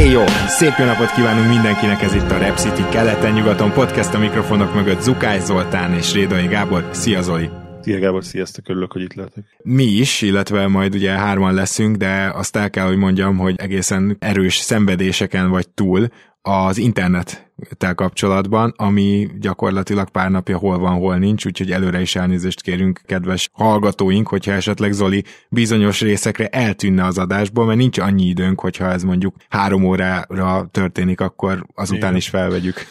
[0.00, 0.24] Éj jó!
[0.46, 5.00] Szép jó napot kívánunk mindenkinek, ez itt a Rep City keleten-nyugaton podcast a mikrofonok mögött
[5.00, 6.88] Zukály Zoltán és Rédai Gábor.
[6.92, 7.50] Szia Zoli!
[7.80, 9.44] Szia Gábor, sziasztok, örülök, hogy itt lehetek.
[9.62, 14.16] Mi is, illetve majd ugye hárman leszünk, de azt el kell, hogy mondjam, hogy egészen
[14.18, 16.08] erős szenvedéseken vagy túl
[16.42, 22.62] az internettel kapcsolatban, ami gyakorlatilag pár napja hol van, hol nincs, úgyhogy előre is elnézést
[22.62, 28.60] kérünk, kedves hallgatóink, hogyha esetleg Zoli bizonyos részekre eltűnne az adásból, mert nincs annyi időnk,
[28.60, 32.16] hogyha ez mondjuk három órára történik, akkor azután Igen.
[32.16, 32.76] is felvegyük.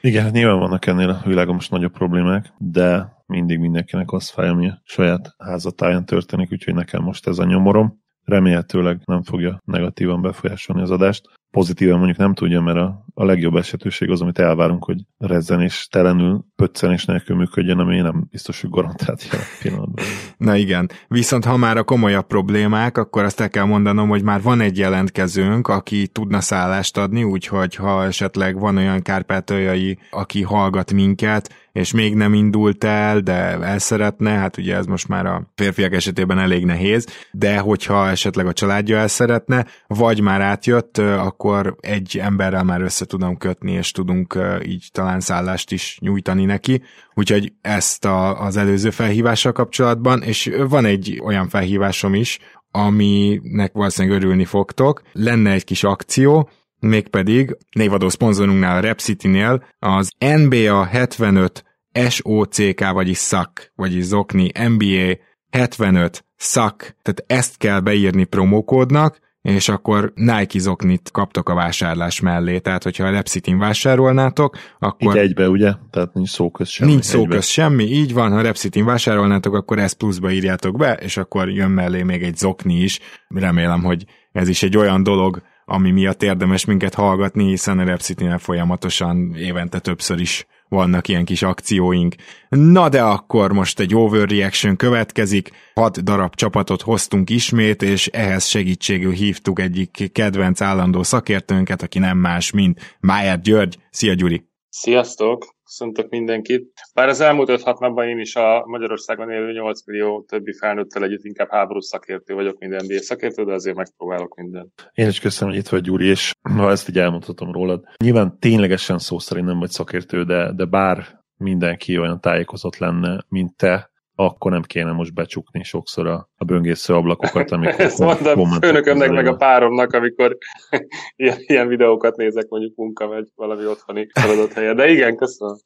[0.00, 4.48] Igen, hát nyilván vannak ennél a világon most nagyobb problémák, de mindig mindenkinek az fáj,
[4.48, 8.00] ami a saját házatáján történik, úgyhogy nekem most ez a nyomorom.
[8.24, 11.28] Remélhetőleg nem fogja negatívan befolyásolni az adást.
[11.52, 15.86] Pozitívan mondjuk nem tudja, mert a, a legjobb esetőség az, amit elvárunk, hogy rezzen és
[15.90, 20.04] telenül, pöccenés nélkül működjön, ami nem biztos, hogy garantált jelen pillanatban.
[20.36, 24.42] Na igen, viszont ha már a komolyabb problémák, akkor azt el kell mondanom, hogy már
[24.42, 30.92] van egy jelentkezőnk, aki tudna szállást adni, úgyhogy ha esetleg van olyan kárpátaljai, aki hallgat
[30.92, 35.50] minket, és még nem indult el, de el szeretne, hát ugye ez most már a
[35.54, 41.76] férfiak esetében elég nehéz, de hogyha esetleg a családja el szeretne, vagy már átjött, akkor
[41.80, 46.82] egy emberrel már össze tudom kötni, és tudunk így talán szállást is nyújtani neki.
[47.14, 52.38] Úgyhogy ezt a, az előző felhívással kapcsolatban, és van egy olyan felhívásom is,
[52.70, 55.02] aminek valószínűleg örülni fogtok.
[55.12, 61.64] Lenne egy kis akció, mégpedig névadó szponzorunknál, a Rep City-nél az NBA 75
[62.08, 65.16] SOCK, vagyis SAC, vagyis Zokni NBA
[65.50, 72.58] 75 SAC, tehát ezt kell beírni promókódnak, és akkor Nike zoknit kaptok a vásárlás mellé,
[72.58, 75.16] tehát hogyha a Repsitin vásárolnátok, akkor...
[75.16, 75.72] Így egybe, ugye?
[75.90, 76.90] Tehát nincs szó köz semmi.
[76.90, 81.16] Nincs szó köz semmi, így van, ha Repsitin vásárolnátok, akkor ezt pluszba írjátok be, és
[81.16, 83.00] akkor jön mellé még egy zokni is.
[83.28, 88.38] Remélem, hogy ez is egy olyan dolog, ami miatt érdemes minket hallgatni, hiszen a Repsitinél
[88.38, 92.14] folyamatosan évente többször is vannak ilyen kis akcióink.
[92.48, 99.12] Na de akkor most egy overreaction következik, hat darab csapatot hoztunk ismét, és ehhez segítségül
[99.12, 103.78] hívtuk egyik kedvenc állandó szakértőnket, aki nem más, mint Májer György.
[103.90, 104.44] Szia Gyuri!
[104.68, 105.51] Sziasztok!
[105.72, 106.72] Köszöntök mindenkit!
[106.94, 111.02] Bár az elmúlt 5 6 napban én is a Magyarországon élő 8 millió többi felnőttel
[111.02, 114.90] együtt inkább háborús szakértő vagyok, mint NBA szakértő, de azért megpróbálok mindent.
[114.92, 117.84] Én is köszönöm, hogy itt vagy, Gyuri, és ha ezt így elmondhatom rólad.
[117.96, 123.56] Nyilván ténylegesen szó szerint nem vagy szakértő, de, de bár mindenki olyan tájékozott lenne, mint
[123.56, 129.10] te, akkor nem kéne most becsukni sokszor a, a böngésző ablakokat, amikor Ezt mondom főnökömnek
[129.10, 130.36] meg a páromnak, amikor
[131.16, 134.74] ilyen, ilyen videókat nézek, mondjuk munka vagy valami otthoni feladat helye.
[134.74, 135.56] De igen, köszönöm.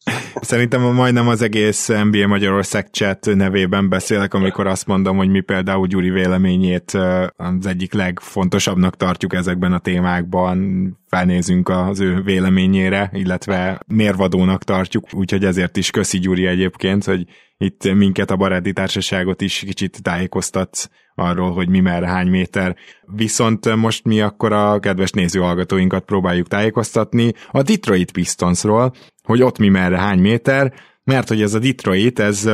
[0.40, 5.86] Szerintem majdnem az egész NBA Magyarország chat nevében beszélek, amikor azt mondom, hogy mi például
[5.86, 6.90] Gyuri véleményét
[7.36, 10.58] az egyik legfontosabbnak tartjuk ezekben a témákban,
[11.08, 17.24] felnézünk az ő véleményére, illetve mérvadónak tartjuk, úgyhogy ezért is köszi Gyuri egyébként, hogy
[17.58, 22.76] itt minket, a baráti társaságot is kicsit tájékoztatsz arról, hogy mi merre hány méter.
[23.06, 28.92] Viszont most mi akkor a kedves nézőhallgatóinkat próbáljuk tájékoztatni a Detroit Pistonsról,
[29.22, 30.72] hogy ott mi merre hány méter,
[31.04, 32.48] mert hogy ez a Detroit, ez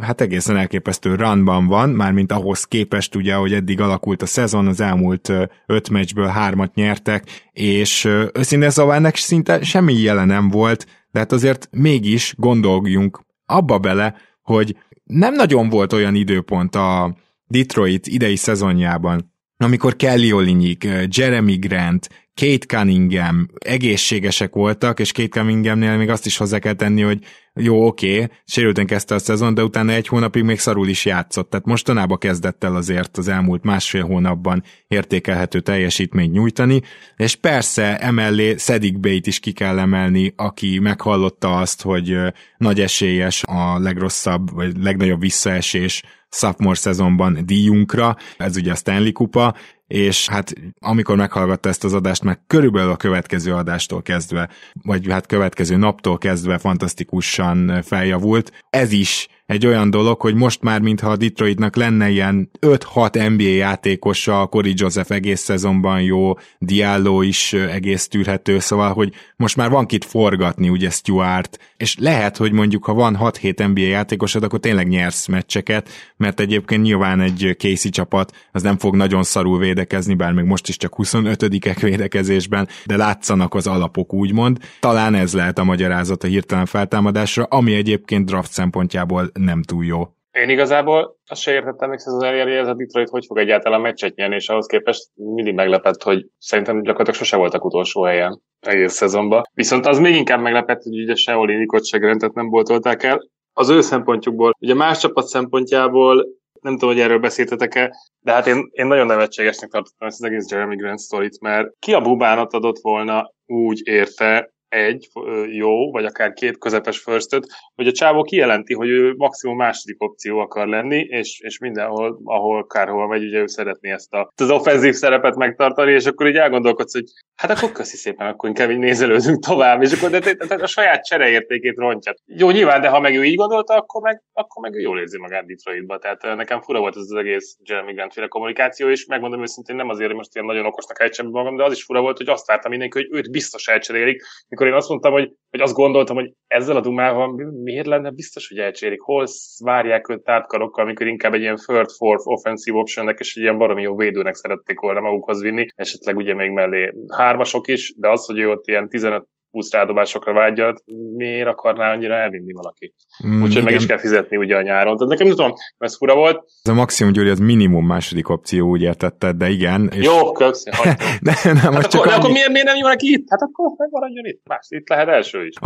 [0.00, 4.80] hát egészen elképesztő runban van, mármint ahhoz képest ugye, hogy eddig alakult a szezon, az
[4.80, 5.32] elmúlt
[5.66, 11.32] öt meccsből hármat nyertek, és őszintén szóval ennek szinte semmi jele nem volt, de hát
[11.32, 19.32] azért mégis gondoljunk abba bele, hogy nem nagyon volt olyan időpont a Detroit idei szezonjában,
[19.56, 26.36] amikor Kelly Olinyik, Jeremy Grant, Kate Cunningham egészségesek voltak, és Kate Cunninghamnél még azt is
[26.36, 27.18] hozzá kell tenni, hogy
[27.54, 31.50] jó, oké, okay, sérülten kezdte a szezon, de utána egy hónapig még szarul is játszott,
[31.50, 36.80] tehát mostanában kezdett el azért az elmúlt másfél hónapban értékelhető teljesítményt nyújtani,
[37.16, 42.16] és persze emellé Szedik Bate is ki kell emelni, aki meghallotta azt, hogy
[42.56, 46.02] nagy esélyes a legrosszabb, vagy legnagyobb visszaesés
[46.34, 49.54] sophomore szezonban díjunkra, ez ugye a Stanley kupa,
[49.86, 54.48] és hát amikor meghallgatta ezt az adást, meg körülbelül a következő adástól kezdve,
[54.82, 58.52] vagy hát következő naptól kezdve fantasztikusan feljavult.
[58.70, 63.42] Ez is egy olyan dolog, hogy most már mintha a Detroitnak lenne ilyen 5-6 NBA
[63.42, 69.86] játékosa, Cory Joseph egész szezonban jó, Diallo is egész tűrhető, szóval, hogy most már van
[69.86, 74.88] kit forgatni, ugye Stuart, és lehet, hogy mondjuk, ha van 6-7 NBA játékosod, akkor tényleg
[74.88, 80.32] nyersz meccseket, mert egyébként nyilván egy Casey csapat az nem fog nagyon szarul védekezni, bár
[80.32, 84.58] még most is csak 25-ek védekezésben, de látszanak az alapok úgymond.
[84.80, 90.02] Talán ez lehet a magyarázat a hirtelen feltámadásra, ami egyébként draft szempontjából nem túl jó.
[90.30, 93.80] Én igazából azt se értettem még az elérni, hogy ez a Detroit hogy fog egyáltalán
[93.80, 98.92] meccset nyerni, és ahhoz képest mindig meglepett, hogy szerintem gyakorlatilag sose voltak utolsó helyen egész
[98.92, 99.42] szezonban.
[99.52, 103.28] Viszont az még inkább meglepett, hogy ugye se Olinikot, se Grantet nem boltolták el.
[103.52, 106.26] Az ő szempontjukból, ugye más csapat szempontjából
[106.60, 110.50] nem tudom, hogy erről beszéltetek-e, de hát én, én nagyon nevetségesnek tartottam ezt az egész
[110.50, 115.08] Jeremy Grant sztorit, mert ki a bubánat adott volna úgy érte, egy
[115.50, 120.38] jó, vagy akár két közepes firstöt, hogy a csávó kijelenti, hogy ő maximum második opció
[120.38, 124.94] akar lenni, és, és mindenhol, ahol kárhol megy, ugye ő szeretné ezt a, az offenzív
[124.94, 127.04] szerepet megtartani, és akkor így elgondolkodsz, hogy
[127.34, 130.66] hát akkor köszi szépen, akkor inkább így nézelődünk tovább, és akkor de, de, de, a
[130.66, 132.14] saját csereértékét rontja.
[132.26, 135.18] Jó, nyilván, de ha meg ő így gondolta, akkor meg, akkor meg ő jól érzi
[135.18, 135.98] magát Detroitba.
[135.98, 139.88] Tehát nekem fura volt ez az egész Jeremy Grant féle kommunikáció, és megmondom őszintén nem
[139.88, 142.46] azért, hogy most ilyen nagyon okosnak ejtsem magam, de az is fura volt, hogy azt
[142.46, 146.16] vártam mindenki, hogy őt biztos elcserélik, mikor amikor én azt mondtam, hogy, hogy azt gondoltam,
[146.16, 147.32] hogy ezzel a dumával
[147.62, 149.26] miért lenne biztos, hogy elcsérik, hol
[149.64, 153.82] várják őt tártkarokkal, amikor inkább egy ilyen third, fourth offensive optionnek és egy ilyen baromi
[153.82, 158.38] jó védőnek szerették volna magukhoz vinni, esetleg ugye még mellé hármasok is, de az, hogy
[158.38, 160.82] ő ott ilyen 15 20 rádobásokra vágyat,
[161.16, 162.94] miért akarná annyira elvinni valaki?
[163.26, 164.96] Mm, Úgyhogy meg is kell fizetni ugye a nyáron.
[164.96, 166.44] Tehát nekem nem tudom, ez fura volt.
[166.62, 169.90] Ez a maximum Gyuri, az minimum második opció, úgy értetted, de igen.
[169.92, 170.04] És...
[170.04, 170.70] Jó, köszi,
[171.26, 172.20] ne, nem, hát most csak akkor, annyi...
[172.20, 173.26] akkor miért, miért nem jó neki itt?
[173.28, 174.40] Hát akkor megmaradjon itt.
[174.48, 175.54] Más, itt lehet első is.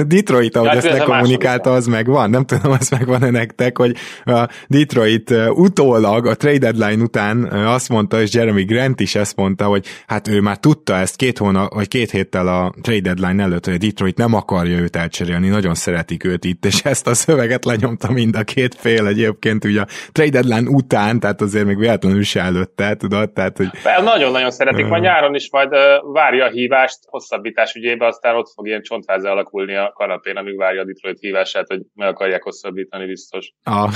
[0.00, 2.30] A Detroit, ahogy ja, ezt kommunikálta, az megvan.
[2.30, 8.20] Nem tudom, az megvan-e nektek, hogy a Detroit utólag a trade deadline után azt mondta,
[8.20, 11.88] és Jeremy Grant is ezt mondta, hogy hát ő már tudta ezt két hónap, vagy
[11.88, 16.24] két héttel a trade deadline előtt, hogy a Detroit nem akarja őt elcserélni, nagyon szeretik
[16.24, 20.30] őt itt, és ezt a szöveget lenyomta mind a két fél egyébként, ugye a trade
[20.30, 23.30] deadline után, tehát azért még véletlenül se előtte, tudod?
[23.30, 23.68] Tehát, hogy...
[24.02, 28.66] Nagyon-nagyon szeretik, majd nyáron is majd uh, várja a hívást, hosszabbítás ügyébe, aztán ott fog
[28.66, 33.52] ilyen csontváza alakulni a kanapén, amíg várja a Detroit hívását, hogy meg akarják hosszabbítani biztos.
[33.62, 33.92] Ah.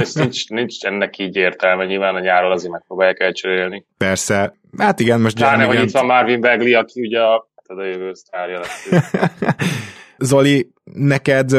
[0.00, 3.86] és nincs, nincs ennek így értelme, nyilván a nyáron azért megpróbálják elcserélni.
[3.98, 8.14] Persze, hát igen, most Pláne, hogy itt van Marvin Bagley, aki ugye a a jövő
[8.14, 8.88] sztárja lesz.
[10.18, 11.56] Zoli, neked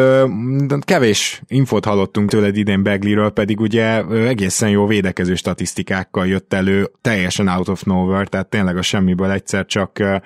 [0.80, 7.48] kevés infot hallottunk tőled idén Begliről, pedig ugye egészen jó védekező statisztikákkal jött elő, teljesen
[7.48, 10.22] out of nowhere, tehát tényleg a semmiből egyszer csak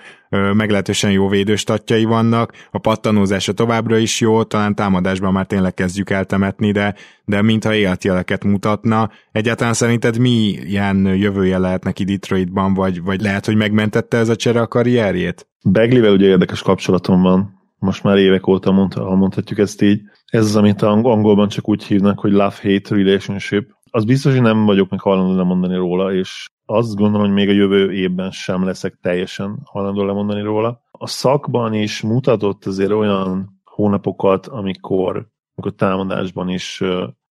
[0.54, 6.72] meglehetősen jó védőstatjai vannak, a pattanózása továbbra is jó, talán támadásban már tényleg kezdjük eltemetni,
[6.72, 9.10] de, de mintha életjeleket mutatna.
[9.32, 14.36] Egyáltalán szerinted mi ilyen jövője lehet neki Detroitban, vagy, vagy lehet, hogy megmentette ez a
[14.36, 15.48] csere a karrierjét?
[15.64, 20.02] Beglivel ugye érdekes kapcsolatom van, most már évek óta mondta, ha mondhatjuk ezt így.
[20.26, 23.70] Ez az, amit angolban csak úgy hívnak, hogy love-hate relationship.
[23.92, 27.54] Az biztos, hogy nem vagyok meg hajlandó lemondani róla, és azt gondolom, hogy még a
[27.54, 30.82] jövő évben sem leszek teljesen hajlandó lemondani róla.
[30.92, 36.78] A szakban is mutatott azért olyan hónapokat, amikor, amikor támadásban is,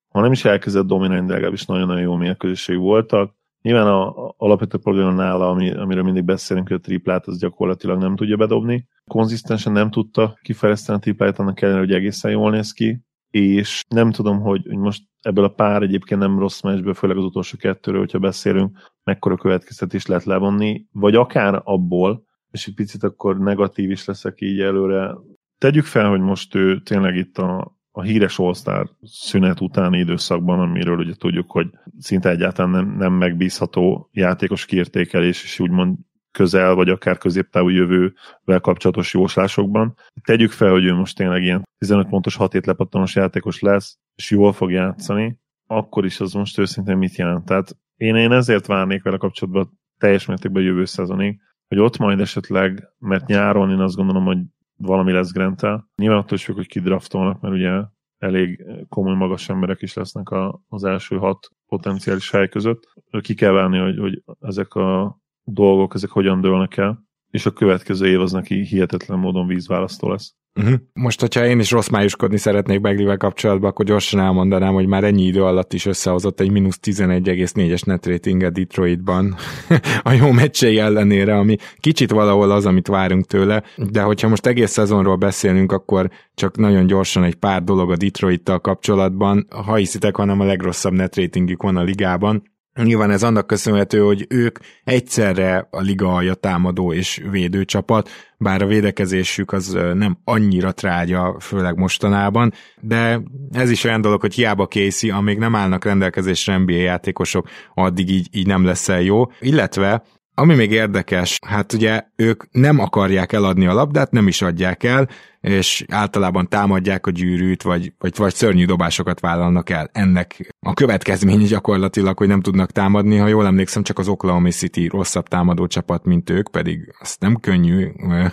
[0.08, 3.34] ha nem is elkezdett dominálni, de legalábbis nagyon-nagyon jó mérkőzései voltak.
[3.64, 7.99] Nyilván a, a alapvető probléma nála, ami, amiről mindig beszélünk, hogy a triplát az gyakorlatilag
[7.99, 8.88] nem tudja bedobni.
[9.11, 14.11] Konzisztensen nem tudta kifejezteni a tripláját, annak ellenére, hogy egészen jól néz ki, és nem
[14.11, 18.00] tudom, hogy, hogy most ebből a pár egyébként nem rossz meccsből, főleg az utolsó kettőről,
[18.00, 24.04] hogyha beszélünk, mekkora következtetés lehet levonni, vagy akár abból, és egy picit akkor negatív is
[24.04, 25.14] leszek így előre.
[25.59, 30.98] Tegyük fel, hogy most ő tényleg itt a, a híres all szünet utáni időszakban, amiről
[30.98, 31.66] ugye tudjuk, hogy
[31.98, 35.96] szinte egyáltalán nem, nem megbízható játékos kiértékelés, és úgymond
[36.30, 39.94] közel, vagy akár középtávú jövővel kapcsolatos jóslásokban.
[40.24, 44.30] Tegyük fel, hogy ő most tényleg ilyen 15 pontos 6 hét lepattanos játékos lesz, és
[44.30, 47.44] jól fog játszani, akkor is az most őszintén mit jelent?
[47.44, 52.88] Tehát én, én ezért várnék vele kapcsolatban teljes mértékben jövő szezonig, hogy ott majd esetleg,
[52.98, 54.38] mert nyáron én azt gondolom, hogy
[54.76, 55.88] valami lesz Grentel.
[55.97, 57.83] Nyilván attól is függ, hogy kidraftolnak, mert ugye
[58.19, 62.93] elég komoly magas emberek is lesznek a, az első hat potenciális hely között.
[63.21, 68.06] Ki kell válni, hogy, hogy ezek a dolgok, ezek hogyan dőlnek el, és a következő
[68.06, 70.34] év az neki hihetetlen módon vízválasztó lesz.
[70.60, 70.74] Uh-huh.
[70.92, 75.22] Most, hogyha én is rossz májuskodni szeretnék Beglivel kapcsolatban, akkor gyorsan elmondanám, hogy már ennyi
[75.22, 79.34] idő alatt is összehozott egy mínusz 11,4-es net ratinget Detroitban
[80.02, 84.70] a jó meccsei ellenére, ami kicsit valahol az, amit várunk tőle, de hogyha most egész
[84.70, 89.46] szezonról beszélünk, akkor csak nagyon gyorsan egy pár dolog a Detroit-tal kapcsolatban.
[89.50, 92.42] Ha hiszitek, hanem a legrosszabb net ratingük van a ligában,
[92.83, 98.62] Nyilván ez annak köszönhető, hogy ők egyszerre a liga alja támadó és védő csapat, bár
[98.62, 103.21] a védekezésük az nem annyira trágya, főleg mostanában, de
[103.52, 108.28] ez is olyan dolog, hogy hiába készí, amíg nem állnak rendelkezésre NBA játékosok, addig így,
[108.33, 109.31] így nem lesz el jó.
[109.40, 110.02] Illetve
[110.34, 115.08] ami még érdekes, hát ugye ők nem akarják eladni a labdát, nem is adják el,
[115.40, 119.90] és általában támadják a gyűrűt, vagy, vagy, vagy szörnyű dobásokat vállalnak el.
[119.92, 124.88] Ennek a következménye gyakorlatilag, hogy nem tudnak támadni, ha jól emlékszem, csak az Oklahoma City
[124.88, 127.88] rosszabb támadó csapat, mint ők, pedig az nem könnyű.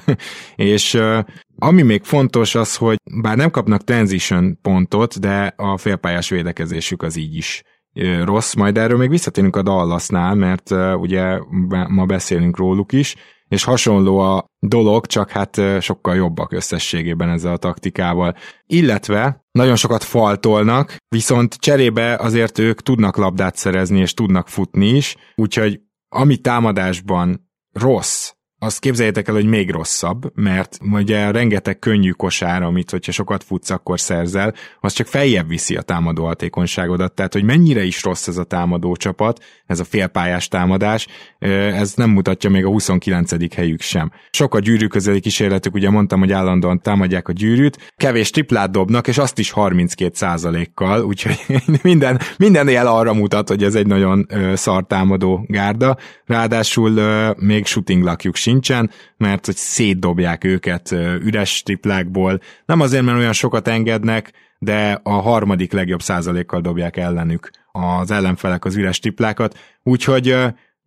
[0.55, 1.01] és
[1.57, 7.17] ami még fontos az, hogy bár nem kapnak transition pontot, de a félpályás védekezésük az
[7.17, 7.63] így is
[8.23, 11.39] rossz, majd erről még visszatérünk a Dallasnál, mert ugye
[11.87, 13.15] ma beszélünk róluk is,
[13.47, 18.35] és hasonló a dolog, csak hát sokkal jobbak összességében ezzel a taktikával.
[18.65, 25.15] Illetve nagyon sokat faltolnak, viszont cserébe azért ők tudnak labdát szerezni, és tudnak futni is,
[25.35, 25.79] úgyhogy
[26.09, 28.31] ami támadásban rossz,
[28.63, 33.69] azt képzeljétek el, hogy még rosszabb, mert ugye rengeteg könnyű kosár, amit hogyha sokat futsz,
[33.69, 37.13] akkor szerzel, az csak feljebb viszi a támadó hatékonyságodat.
[37.13, 41.07] Tehát, hogy mennyire is rossz ez a támadó csapat, ez a félpályás támadás,
[41.39, 43.55] ez nem mutatja még a 29.
[43.55, 44.11] helyük sem.
[44.31, 49.07] Sok a gyűrű közeli kísérletük, ugye mondtam, hogy állandóan támadják a gyűrűt, kevés triplát dobnak,
[49.07, 51.39] és azt is 32 kal úgyhogy
[51.83, 55.97] minden, minden jel arra mutat, hogy ez egy nagyon szar támadó gárda.
[56.25, 56.91] Ráadásul
[57.37, 60.91] még shooting lakjuk sincsen, mert hogy szétdobják őket
[61.21, 62.39] üres triplákból.
[62.65, 68.65] Nem azért, mert olyan sokat engednek, de a harmadik legjobb százalékkal dobják ellenük az ellenfelek
[68.65, 70.35] az üres triplákat, úgyhogy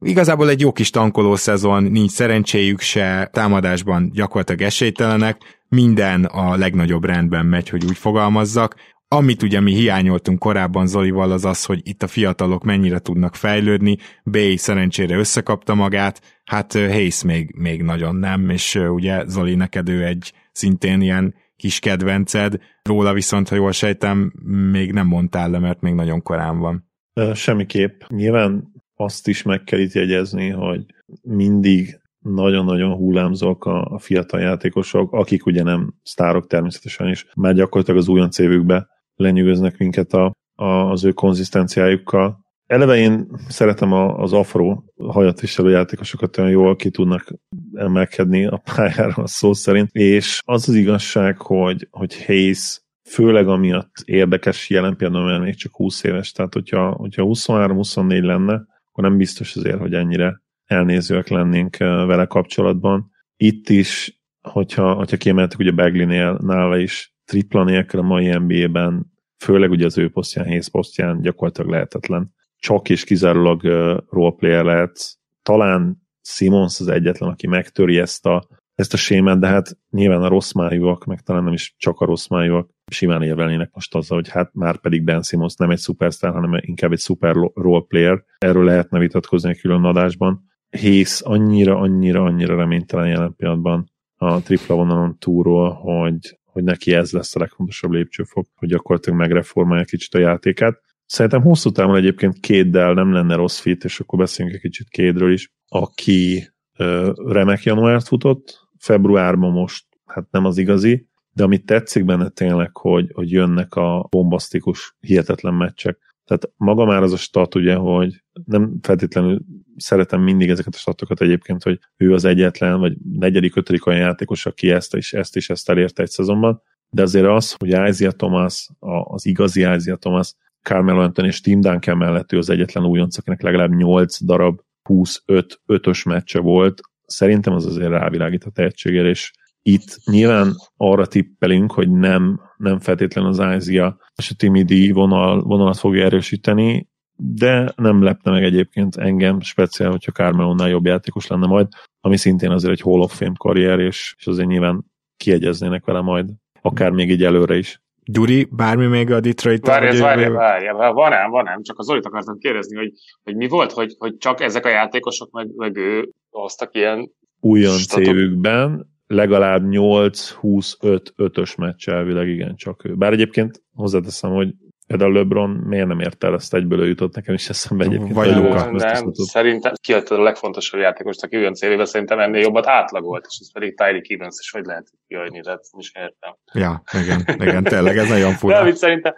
[0.00, 5.36] Igazából egy jó kis tankoló szezon, nincs szerencséjük se, támadásban gyakorlatilag esélytelenek,
[5.68, 8.74] minden a legnagyobb rendben megy, hogy úgy fogalmazzak.
[9.08, 13.96] Amit ugye mi hiányoltunk korábban Zolival az az, hogy itt a fiatalok mennyire tudnak fejlődni,
[14.24, 20.04] Bay szerencsére összekapta magát, hát Hayes még, még nagyon nem, és ugye Zoli neked ő
[20.04, 24.32] egy szintén ilyen kis kedvenced, róla viszont, ha jól sejtem,
[24.70, 26.90] még nem mondtál le, mert még nagyon korán van.
[27.34, 28.00] Semmiképp.
[28.08, 30.84] Nyilván azt is meg kell itt jegyezni, hogy
[31.22, 38.00] mindig nagyon-nagyon hullámzók a, a fiatal játékosok, akik ugye nem sztárok természetesen is, már gyakorlatilag
[38.00, 42.42] az újon évükbe lenyűgöznek minket a, a, az ő konzisztenciájukkal.
[42.66, 47.32] Eleve én szeretem a, az afro hajat viselő játékosokat olyan jól ki tudnak
[47.74, 53.92] emelkedni a pályára a szó szerint, és az az igazság, hogy, hogy Hayes főleg amiatt
[54.04, 58.52] érdekes jelen pillanatban, még csak 20 éves, tehát hogyha, hogyha 23-24 lenne,
[58.90, 63.10] akkor nem biztos azért, hogy ennyire elnézőek lennénk vele kapcsolatban.
[63.36, 69.70] Itt is, hogyha, hogyha kiemeltük ugye Beglinél, nála is tripla nélkül a mai NBA-ben, főleg
[69.70, 72.34] ugye az ő posztján, Hayes posztján gyakorlatilag lehetetlen.
[72.56, 75.18] Csak és kizárólag uh, roleplayer lehet.
[75.42, 80.28] Talán Simons az egyetlen, aki megtöri ezt a, ezt a sémát, de hát nyilván a
[80.28, 84.28] rossz májúak, meg talán nem is csak a rossz májúak, simán érvelnének most azzal, hogy
[84.28, 88.24] hát már pedig Ben Simmons nem egy szupersztár, hanem inkább egy szuper roleplayer.
[88.38, 90.44] Erről lehetne vitatkozni a külön adásban.
[90.70, 97.12] Hész annyira, annyira, annyira reménytelen jelen pillanatban a tripla vonalon túról, hogy, hogy neki ez
[97.12, 100.80] lesz a legfontosabb lépcsőfok, hogy gyakorlatilag megreformálja kicsit a játékát.
[101.06, 105.32] Szerintem hosszú távon egyébként Kéddel nem lenne rossz fit, és akkor beszéljünk egy kicsit Kédről
[105.32, 112.04] is, aki ö, remek januárt futott, februárban most hát nem az igazi, de amit tetszik
[112.04, 115.98] benne tényleg, hogy, hogy jönnek a bombasztikus, hihetetlen meccsek.
[116.24, 119.40] Tehát maga már az a stat, ugye, hogy nem feltétlenül
[119.76, 124.46] szeretem mindig ezeket a statokat egyébként, hogy ő az egyetlen, vagy negyedik, ötödik olyan játékos,
[124.46, 128.68] aki ezt és ezt és ezt elérte egy szezonban, de azért az, hogy Isaiah Thomas,
[129.04, 133.42] az igazi Isaiah Thomas, Carmelo Anthony és Tim Duncan mellett ő az egyetlen újonc, akinek
[133.42, 139.32] legalább 8 darab 25 ötös meccse volt, szerintem az azért rávilágít a tehetségére, és
[139.66, 145.42] itt nyilván arra tippelünk, hogy nem, nem feltétlen az Ázia és a Timmy D vonal,
[145.42, 151.46] vonalat fogja erősíteni, de nem lepne meg egyébként engem speciál, hogyha Carmelonnál jobb játékos lenne
[151.46, 151.66] majd,
[152.00, 154.84] ami szintén azért egy Hall of Fame karrier, és, és azért nyilván
[155.16, 156.28] kiegyeznének vele majd,
[156.62, 157.82] akár még így előre is.
[158.02, 159.66] Gyuri, bármi még a Detroit?
[159.66, 162.92] Várj, várj, várj, van ám, van ám, csak az Zolit akartam kérdezni, hogy,
[163.22, 167.78] hogy mi volt, hogy, hogy csak ezek a játékosok, meg, meg ő hoztak ilyen újon
[167.78, 172.94] cévükben, legalább 8-25-ös meccs elvileg igen, csak ő.
[172.94, 174.54] Bár egyébként hozzáteszem, hogy
[174.86, 178.12] Például LeBron miért nem ért el, ezt egyből jutott nekem is eszembe egyébként.
[178.12, 178.70] Vagy Luka.
[178.70, 183.52] Nem, szerintem kiadtad a legfontosabb játékos, aki olyan célébe szerintem ennél jobbat átlagolt, és ez
[183.52, 186.36] pedig Tyreek Evans, és hogy lehet kiadni, de ezt is értem.
[186.52, 188.64] Ja, igen, igen, tényleg ez nagyon fura.
[188.64, 189.14] De, szerintem,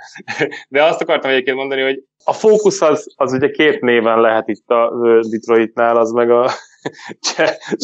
[0.69, 4.69] de azt akartam egyébként mondani, hogy a fókusz az, az ugye két néven lehet itt
[4.69, 4.93] a
[5.31, 6.50] Detroitnál, az meg a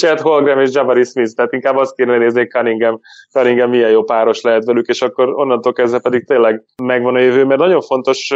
[0.01, 4.41] Chad Holgram és Jabari Smith, tehát inkább azt kéne nézni, Cunningham, Cunningham milyen jó páros
[4.41, 8.33] lehet velük, és akkor onnantól kezdve pedig tényleg megvan a jövő, mert nagyon fontos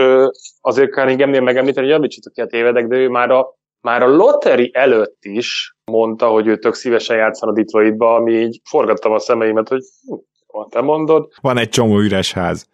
[0.60, 4.70] azért Cunninghamnél megemlíteni, hogy javítsatok ki a tévedek, de ő már a, már a lottery
[4.74, 9.82] előtt is mondta, hogy ő tök szívesen játszana Detroitba, ami így forgattam a szemeimet, hogy
[10.06, 10.14] hm,
[10.68, 11.28] te mondod.
[11.40, 12.66] Van egy csomó üres ház.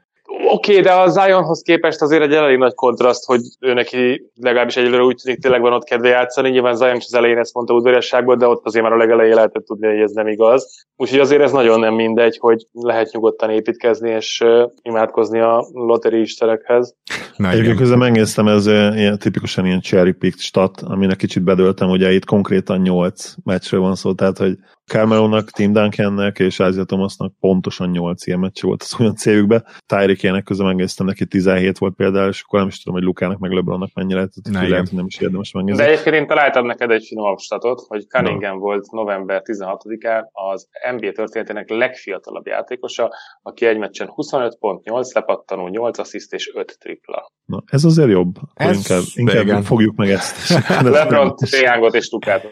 [0.52, 4.76] Oké, okay, de a Zionhoz képest azért egy elég nagy kontraszt, hogy ő neki legalábbis
[4.76, 6.50] egyelőre úgy tűnik tényleg van ott kedve játszani.
[6.50, 9.64] Nyilván Zion is az elején ezt mondta udvariasságból, de ott azért már a legelején lehetett
[9.64, 10.87] tudni, hogy ez nem igaz.
[10.97, 16.21] Úgyhogy azért ez nagyon nem mindegy, hogy lehet nyugodtan építkezni és uh, imádkozni a loteri
[16.21, 16.94] istenekhez.
[17.37, 22.25] Egyébként közben megnéztem, ez ilyen, tipikusan ilyen cherry picked stat, aminek kicsit bedöltem, ugye itt
[22.25, 24.56] konkrétan 8 meccsről van szó, tehát hogy
[24.87, 29.65] Carmelonak, Tim Duncannek és Isaiah Thomasnak pontosan 8 ilyen meccs volt az olyan cégükbe.
[29.87, 33.39] Tyreek ilyenek közben megnéztem, neki 17 volt például, és akkor nem is tudom, hogy Lukának
[33.39, 35.83] meg LeBronnak mennyi lehet, tehát lehet, hogy nem is érdemes megnézni.
[35.83, 38.61] De egyébként én találtam neked egy finomabb statot, hogy Cunningham no.
[38.61, 43.12] volt november 16-án az NBA történetének legfiatalabb játékosa,
[43.43, 47.31] aki egy meccsen 25 pont, 8 lepattanó, 8 assziszt és 5 tripla.
[47.45, 48.35] Na, ez azért jobb.
[48.55, 50.55] Ez inkább, inkább fogjuk meg ezt.
[50.83, 52.51] LeBron, Triángot és Lukát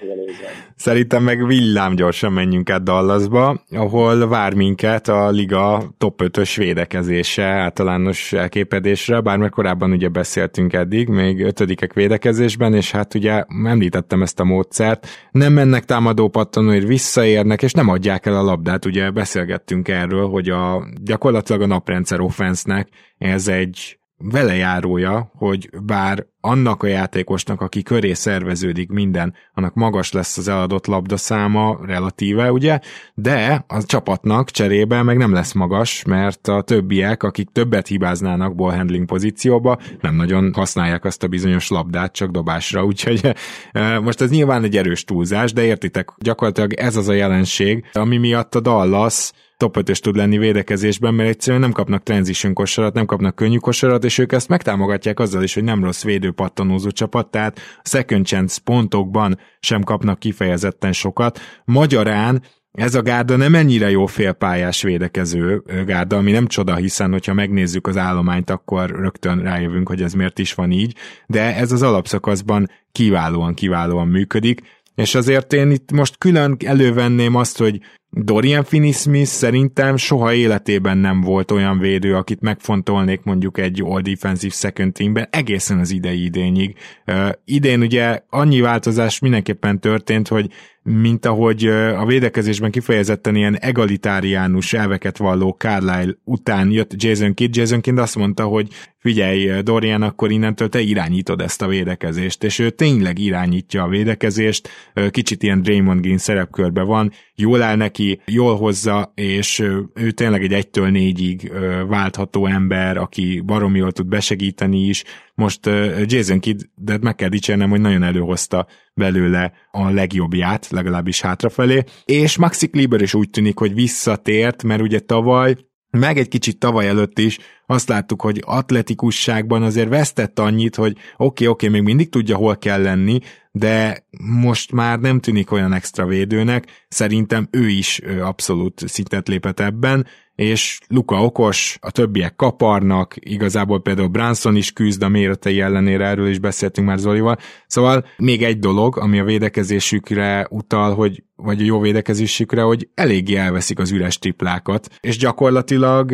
[0.76, 7.44] Szerintem meg villám gyorsan menjünk át Dallasba, ahol vár minket a liga top 5-ös védekezése
[7.44, 14.40] általános elképedésre, bár korábban ugye beszéltünk eddig, még ötödikek védekezésben, és hát ugye említettem ezt
[14.40, 19.88] a módszert, nem mennek támadó pattanóért, visszaérnek, és nem adják el a labdát, ugye beszélgettünk
[19.88, 27.60] erről, hogy a gyakorlatilag a naprendszer offensznek ez egy velejárója, hogy bár annak a játékosnak,
[27.60, 32.80] aki köré szerveződik minden, annak magas lesz az eladott labda száma relatíve, ugye,
[33.14, 38.76] de a csapatnak cserébe meg nem lesz magas, mert a többiek, akik többet hibáznának ball
[38.76, 43.34] handling pozícióba, nem nagyon használják azt a bizonyos labdát csak dobásra, úgyhogy
[43.72, 48.16] e, most ez nyilván egy erős túlzás, de értitek, gyakorlatilag ez az a jelenség, ami
[48.16, 53.06] miatt a Dallas top 5 tud lenni védekezésben, mert egyszerűen nem kapnak transition kosarat, nem
[53.06, 57.30] kapnak könnyű kosarat, és ők ezt megtámogatják azzal is, hogy nem rossz védő pattanózó csapat,
[57.30, 61.40] tehát second chance pontokban sem kapnak kifejezetten sokat.
[61.64, 62.42] Magyarán
[62.72, 67.86] ez a gárda nem ennyire jó félpályás védekező gárda, ami nem csoda, hiszen hogyha megnézzük
[67.86, 70.94] az állományt, akkor rögtön rájövünk, hogy ez miért is van így,
[71.26, 74.60] de ez az alapszakaszban kiválóan, kiválóan működik,
[74.94, 77.80] és azért én itt most külön elővenném azt, hogy
[78.12, 84.54] Dorian Finney-Smith szerintem soha életében nem volt olyan védő, akit megfontolnék mondjuk egy all defensive
[84.54, 86.76] second teamben egészen az idei idényig.
[87.06, 90.50] Uh, idén ugye annyi változás mindenképpen történt, hogy
[90.82, 97.80] mint ahogy a védekezésben kifejezetten ilyen egalitáriánus elveket valló Carlisle után jött Jason Kidd, Jason
[97.80, 98.68] Kidd azt mondta, hogy
[98.98, 104.68] figyelj Dorian, akkor innentől te irányítod ezt a védekezést, és ő tényleg irányítja a védekezést,
[105.10, 109.58] kicsit ilyen Draymond Green szerepkörbe van, jól áll neki, jól hozza, és
[109.94, 111.52] ő tényleg egy egytől négyig
[111.88, 115.04] váltható ember, aki baromi jól tud besegíteni is.
[115.34, 115.66] Most
[116.04, 122.36] Jason Kidd, de meg kell dicsérnem, hogy nagyon előhozta belőle a legjobbját, legalábbis hátrafelé, és
[122.36, 125.56] Maxi Kleber is úgy tűnik, hogy visszatért, mert ugye tavaly
[125.90, 127.38] meg egy kicsit tavaly előtt is
[127.70, 132.36] azt láttuk, hogy atletikusságban azért vesztett annyit, hogy oké, okay, oké, okay, még mindig tudja,
[132.36, 133.18] hol kell lenni,
[133.52, 140.06] de most már nem tűnik olyan extra védőnek, szerintem ő is abszolút szintet lépett ebben,
[140.34, 146.28] és Luka okos, a többiek kaparnak, igazából például Branson is küzd a méretei ellenére, erről
[146.28, 147.36] is beszéltünk már Zolival.
[147.66, 153.34] Szóval még egy dolog, ami a védekezésükre utal, hogy, vagy a jó védekezésükre, hogy eléggé
[153.34, 156.12] elveszik az üres triplákat, és gyakorlatilag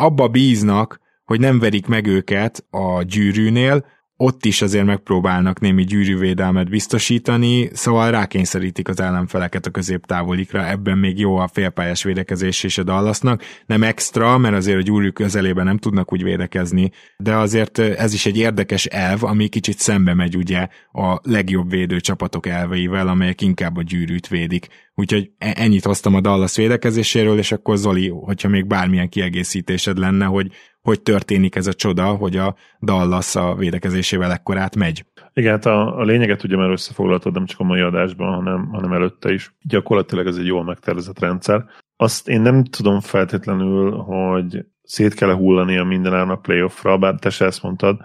[0.00, 3.86] abba bíznak, hogy nem verik meg őket a gyűrűnél,
[4.20, 11.18] ott is azért megpróbálnak némi gyűrűvédelmet biztosítani, szóval rákényszerítik az ellenfeleket a középtávolikra, ebben még
[11.18, 15.78] jó a félpályás védekezés is a Dallasnak, nem extra, mert azért a gyűrű közelében nem
[15.78, 20.68] tudnak úgy védekezni, de azért ez is egy érdekes elv, ami kicsit szembe megy ugye
[20.92, 24.66] a legjobb védő csapatok elveivel, amelyek inkább a gyűrűt védik.
[24.94, 30.24] Úgyhogy e- ennyit hoztam a Dallas védekezéséről, és akkor Zoli, hogyha még bármilyen kiegészítésed lenne,
[30.24, 30.50] hogy
[30.88, 35.04] hogy történik ez a csoda, hogy a Dallas a védekezésével ekkorát megy.
[35.32, 38.92] Igen, hát a, a lényeget ugye már összefoglaltad nem csak a mai adásban, hanem, hanem
[38.92, 39.54] előtte is.
[39.62, 41.64] Gyakorlatilag ez egy jól megtervezett rendszer.
[41.96, 47.30] Azt én nem tudom feltétlenül, hogy szét kell hullani a minden a playoffra, bár te
[47.30, 48.00] se ezt mondtad,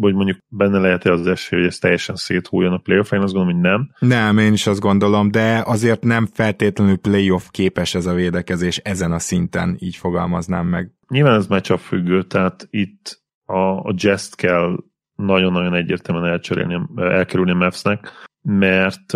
[0.00, 3.60] hogy mondjuk benne lehet-e az esély, hogy ez teljesen széthúljon a playoffra, én azt gondolom,
[3.60, 3.90] hogy nem.
[3.98, 9.12] Nem, én is azt gondolom, de azért nem feltétlenül playoff képes ez a védekezés ezen
[9.12, 10.90] a szinten, így fogalmaznám meg.
[11.08, 14.76] Nyilván ez matchup függő, tehát itt a, a jest kell
[15.16, 19.12] nagyon-nagyon egyértelműen elcserélni, elkerülni a Mavsnek, mert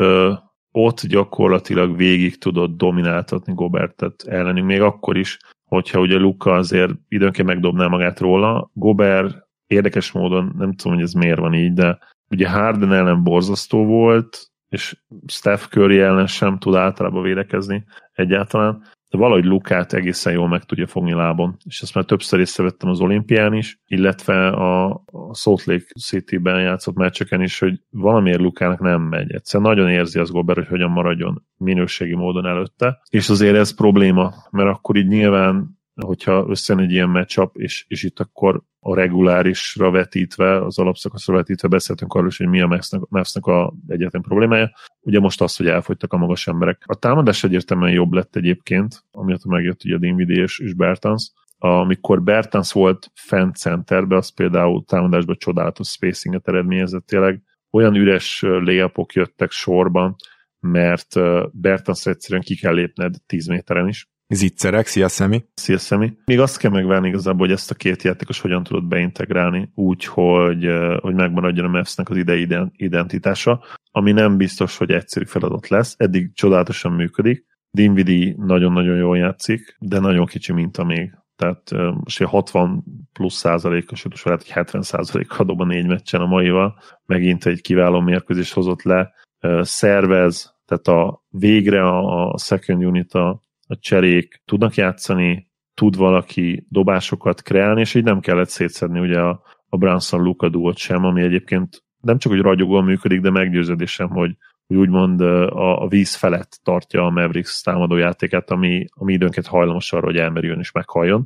[0.70, 7.48] ott gyakorlatilag végig tudod domináltatni Gobertet ellenünk, még akkor is, hogyha ugye Luka azért időnként
[7.48, 8.70] megdobná magát róla.
[8.72, 11.98] Gober érdekes módon, nem tudom, hogy ez miért van így, de
[12.30, 19.18] ugye Harden ellen borzasztó volt, és Steph Curry ellen sem tud általában védekezni egyáltalán, de
[19.18, 21.56] valahogy Lukát egészen jól meg tudja fogni lábon.
[21.64, 27.42] És ezt már többször észrevettem az olimpián is, illetve a, Salt Lake City-ben játszott meccseken
[27.42, 29.32] is, hogy valamiért Lukának nem megy.
[29.32, 33.00] Egyszerűen nagyon érzi az Gober, hogy hogyan maradjon minőségi módon előtte.
[33.10, 38.02] És azért ez probléma, mert akkor így nyilván hogyha összejön egy ilyen matchup, és, és
[38.02, 43.46] itt akkor a regulárisra vetítve, az alapszakaszra vetítve beszéltünk arról is, hogy mi a Mavsnek
[43.46, 44.70] a egyetlen problémája.
[45.00, 46.82] Ugye most az, hogy elfogytak a magas emberek.
[46.86, 51.32] A támadás egyértelműen jobb lett egyébként, amiatt megjött ugye Dinwiddie és, és Bertans.
[51.58, 57.42] Amikor Bertans volt fent centerbe, az például támadásban csodálatos spacinget eredményezett tényleg.
[57.70, 60.16] Olyan üres layupok jöttek sorban,
[60.60, 61.14] mert
[61.52, 65.44] Bertans egyszerűen ki kell lépned 10 méteren is, Zicserek, szia Szemi.
[65.54, 66.12] Szia Szemi.
[66.24, 70.68] Még azt kell megvárni igazából, hogy ezt a két játékos hogyan tudod beintegrálni, úgy, hogy,
[71.00, 75.94] hogy megmaradjon a Mavs-nek az idei identitása, ami nem biztos, hogy egyszerű feladat lesz.
[75.98, 77.46] Eddig csodálatosan működik.
[77.70, 81.16] Dinvidi nagyon-nagyon jól játszik, de nagyon kicsi minta még.
[81.36, 86.26] Tehát most 60 plusz százalékos, sőt, lehet, hogy 70 százalék dob a négy meccsen a
[86.26, 86.78] maival.
[87.06, 89.12] Megint egy kiváló mérkőzés hozott le.
[89.60, 97.42] Szervez, tehát a végre a second unit a a cserék tudnak játszani, tud valaki dobásokat
[97.42, 101.84] kreálni, és így nem kellett szétszedni ugye a, a Branson Luka duót sem, ami egyébként
[102.00, 107.04] nem csak, hogy ragyogóan működik, de meggyőződésem, hogy, hogy úgymond a, a víz felett tartja
[107.04, 111.24] a Mavericks támadójátékát, ami, ami időnként hajlamos arra, hogy elmerüljön és meghalljon.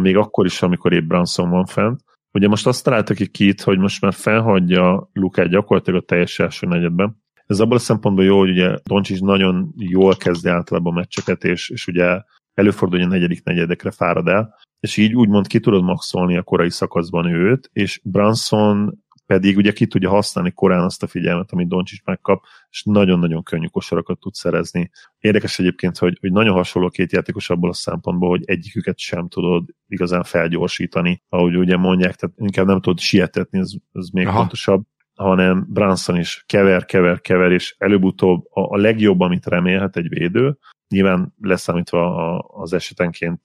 [0.00, 2.00] Még akkor is, amikor épp Branson van fent.
[2.32, 6.66] Ugye most azt találtak ki Kit, hogy most már felhagyja Lukát gyakorlatilag a teljes első
[6.66, 11.44] negyedben, ez abban a szempontból jó, hogy ugye Doncsics nagyon jól kezdi általában a meccseket,
[11.44, 12.20] és, és ugye
[12.54, 16.70] előfordul, hogy a negyedik negyedekre fárad el, és így úgymond ki tudod maxolni a korai
[16.70, 22.04] szakaszban őt, és Branson pedig ugye ki tudja használni korán azt a figyelmet, amit Doncsics
[22.04, 24.90] megkap, és nagyon-nagyon könnyű kosarakat tud szerezni.
[25.18, 29.68] Érdekes egyébként, hogy, hogy nagyon hasonló két játékos abból a szempontból, hogy egyiküket sem tudod
[29.88, 34.36] igazán felgyorsítani, ahogy ugye mondják, tehát inkább nem tudod sietetni, ez, ez még Aha.
[34.36, 40.08] fontosabb hanem Branson is kever, kever, kever, és előbb-utóbb a, a legjobb, amit remélhet egy
[40.08, 43.40] védő, nyilván leszámítva az esetenként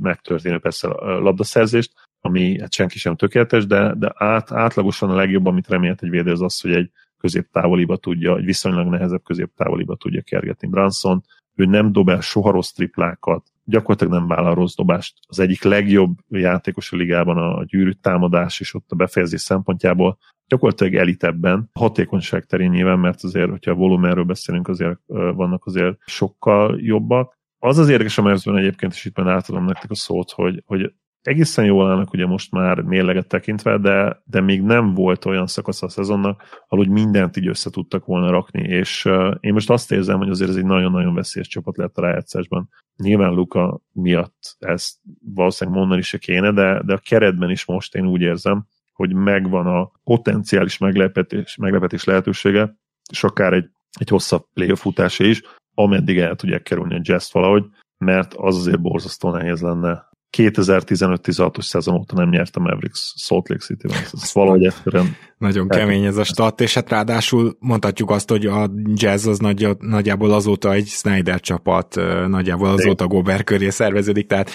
[0.00, 5.46] megtörténő persze a labdaszerzést, ami hát senki sem tökéletes, de, de át, átlagosan a legjobb,
[5.46, 10.22] amit remélhet egy védő, az az, hogy egy középtávoliba tudja, egy viszonylag nehezebb középtávoliba tudja
[10.22, 11.24] kergetni Branson.
[11.54, 15.18] Ő nem dob el soha rossz triplákat, gyakorlatilag nem vállal rossz dobást.
[15.28, 20.94] Az egyik legjobb játékos a ligában a gyűrű támadás, és ott a befejezés szempontjából gyakorlatilag
[20.94, 27.38] elitebben, hatékonyság terén nyilván, mert azért, hogyha a volumenről beszélünk, azért vannak azért sokkal jobbak.
[27.58, 30.94] Az az érdekes a egyébként, és itt már átadom nektek a szót, hogy, hogy
[31.26, 35.82] egészen jól állnak ugye most már mérleget tekintve, de, de még nem volt olyan szakasz
[35.82, 40.18] a szezonnak, ahol mindent így össze tudtak volna rakni, és uh, én most azt érzem,
[40.18, 42.68] hogy azért ez egy nagyon-nagyon veszélyes csapat lett a rájátszásban.
[42.96, 44.96] Nyilván Luka miatt ezt
[45.34, 49.66] valószínűleg mondani se kéne, de, de a keretben is most én úgy érzem, hogy megvan
[49.66, 52.76] a potenciális meglepetés, meglepetés lehetősége,
[53.10, 55.42] és akár egy, egy hosszabb playoff futása is,
[55.74, 57.64] ameddig el tudják kerülni a jazz valahogy,
[57.98, 63.98] mert az azért borzasztó nehéz lenne 2015-16-os szezon óta nem nyertem Mavericks Salt Lake City-ben.
[64.12, 68.70] Ez valahogy egyszerűen nagyon kemény ez a stat, és hát ráadásul mondhatjuk azt, hogy a
[68.94, 74.50] jazz az nagy, nagyjából azóta egy Snyder csapat, nagyjából azóta Gobert köré szerveződik, tehát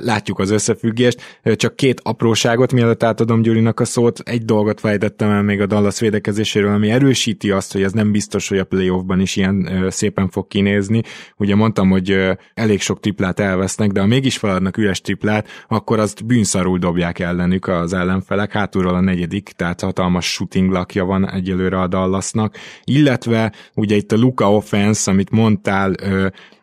[0.00, 1.40] látjuk az összefüggést.
[1.56, 6.00] Csak két apróságot, mielőtt átadom Gyurinak a szót, egy dolgot fejtettem el még a Dallas
[6.00, 10.46] védekezéséről, ami erősíti azt, hogy ez nem biztos, hogy a playoffban is ilyen szépen fog
[10.46, 11.02] kinézni.
[11.36, 12.16] Ugye mondtam, hogy
[12.54, 17.66] elég sok triplát elvesznek, de ha mégis feladnak üres triplát, akkor azt bűnszarul dobják ellenük
[17.66, 23.96] az ellenfelek, hátulról a negyedik, tehát hatalmas shooting lakja van egyelőre a Dallasnak, illetve ugye
[23.96, 25.94] itt a Luka offense, amit mondtál,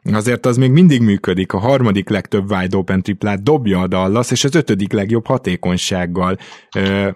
[0.04, 1.54] azért az még mindig működik.
[1.54, 6.38] A harmadik legtöbb wide open triplát dobja a Dallas, és az ötödik legjobb hatékonysággal.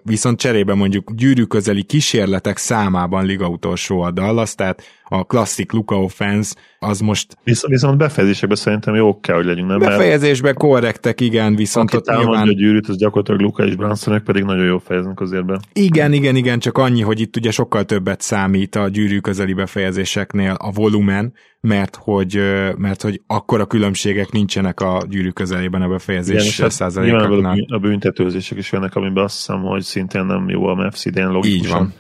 [0.03, 6.01] Viszont cserébe mondjuk gyűrű közeli kísérletek számában liga utolsó a Dallas, tehát a klasszik Luka
[6.01, 7.37] offense az most...
[7.43, 9.79] Visz, viszont befejezésekben szerintem jó kell, hogy legyünk, nem?
[9.79, 12.47] Befejezésben korrektek, igen, viszont Aki ott nyilván...
[12.47, 15.59] a gyűrűt, az gyakorlatilag Luka és Brunsonek pedig nagyon jó fejeznek azért be.
[15.73, 20.55] Igen, igen, igen, csak annyi, hogy itt ugye sokkal többet számít a gyűrű közeli befejezéseknél
[20.59, 22.41] a volumen, mert hogy,
[22.77, 27.65] mert hogy akkora különbségek nincsenek a gyűrű közelében a befejezés Igen, százalékoknál.
[27.67, 31.63] A büntetőzések is jönnek, amiben azt hiszem, hogy szintén nem jó a Mavs idén logikusan.
[31.65, 31.93] Így van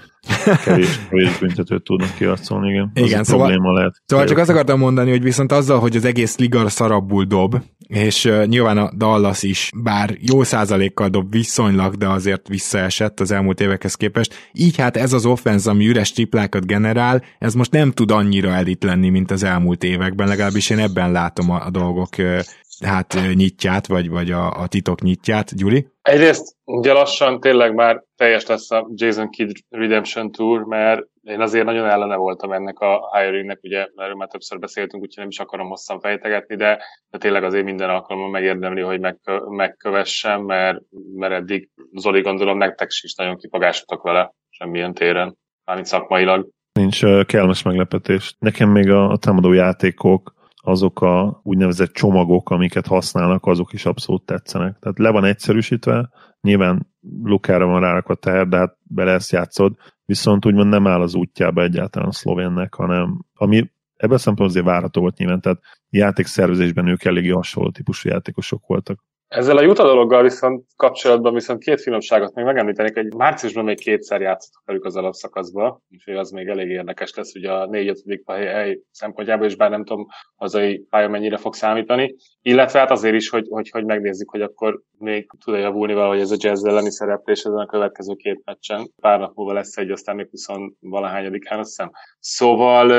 [0.63, 2.91] kevés, kevés büntetőt tudnak kiarcolni, igen.
[2.93, 4.01] Igen, az szóval, lehet.
[4.05, 8.25] Szóval csak azt akartam mondani, hogy viszont azzal, hogy az egész liga szarabbul dob, és
[8.25, 13.61] uh, nyilván a Dallas is, bár jó százalékkal dob viszonylag, de azért visszaesett az elmúlt
[13.61, 18.11] évekhez képest, így hát ez az offense, ami üres triplákat generál, ez most nem tud
[18.11, 22.39] annyira elit lenni, mint az elmúlt években, legalábbis én ebben látom a, a dolgok uh,
[22.85, 25.55] hát nyitját, vagy, vagy a, a titok nyitját.
[25.55, 25.87] Gyuri?
[26.01, 31.65] Egyrészt ugye lassan tényleg már teljes lesz a Jason Kidd Redemption Tour, mert én azért
[31.65, 35.67] nagyon ellene voltam ennek a hiringnek, ugye erről már többször beszéltünk, úgyhogy nem is akarom
[35.67, 40.79] hosszan fejtegetni, de, de tényleg azért minden alkalommal megérdemli, hogy megkö, megkövessem, mert,
[41.15, 46.47] mert eddig Zoli gondolom nektek is nagyon kipagásotok vele semmilyen téren, mármint szakmailag.
[46.73, 48.35] Nincs uh, kellemes meglepetés.
[48.39, 50.33] Nekem még a, a támadó játékok
[50.67, 54.79] azok a úgynevezett csomagok, amiket használnak, azok is abszolút tetszenek.
[54.79, 56.09] Tehát le van egyszerűsítve,
[56.41, 56.87] nyilván
[57.23, 59.75] Lukára van rárakva teher, de hát bele ezt játszod,
[60.05, 63.57] viszont úgymond nem áll az útjába egyáltalán a szlovénnek, hanem ami
[63.95, 69.03] ebben szempontból azért várható volt nyilván, tehát játékszervezésben ők eléggé hasonló típusú játékosok voltak.
[69.27, 74.21] Ezzel a Juta dologgal viszont kapcsolatban viszont két finomságot még megemlítenik, hogy márciusban még kétszer
[74.21, 78.79] játszottak velük az alapszakaszba, úgyhogy az még elég érdekes lesz, ugye a 4 5 hely
[78.91, 82.15] szempontjából, és bár nem tudom, hazai pálya mennyire fog számítani,
[82.47, 86.31] illetve hát azért is, hogy, hogy, hogy megnézzük, hogy akkor még tud-e javulni valahogy ez
[86.31, 88.91] a jazz elleni szereplés ezen a következő két meccsen.
[89.01, 90.45] Pár nap múlva lesz egy, aztán még 20
[90.79, 91.91] valahányadikán, azt hiszem.
[92.19, 92.89] Szóval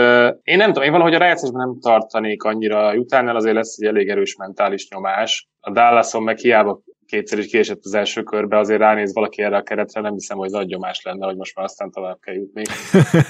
[0.43, 4.09] én nem tudom, én valahogy a rájátszásban nem tartanék annyira utánál, azért lesz egy elég
[4.09, 5.49] erős mentális nyomás.
[5.61, 9.63] A Dallason meg hiába kétszer is kiesett az első körbe, azért ránéz valaki erre a
[9.63, 12.63] keretre, nem hiszem, hogy nagy nyomás lenne, hogy most már aztán tovább kell jutni.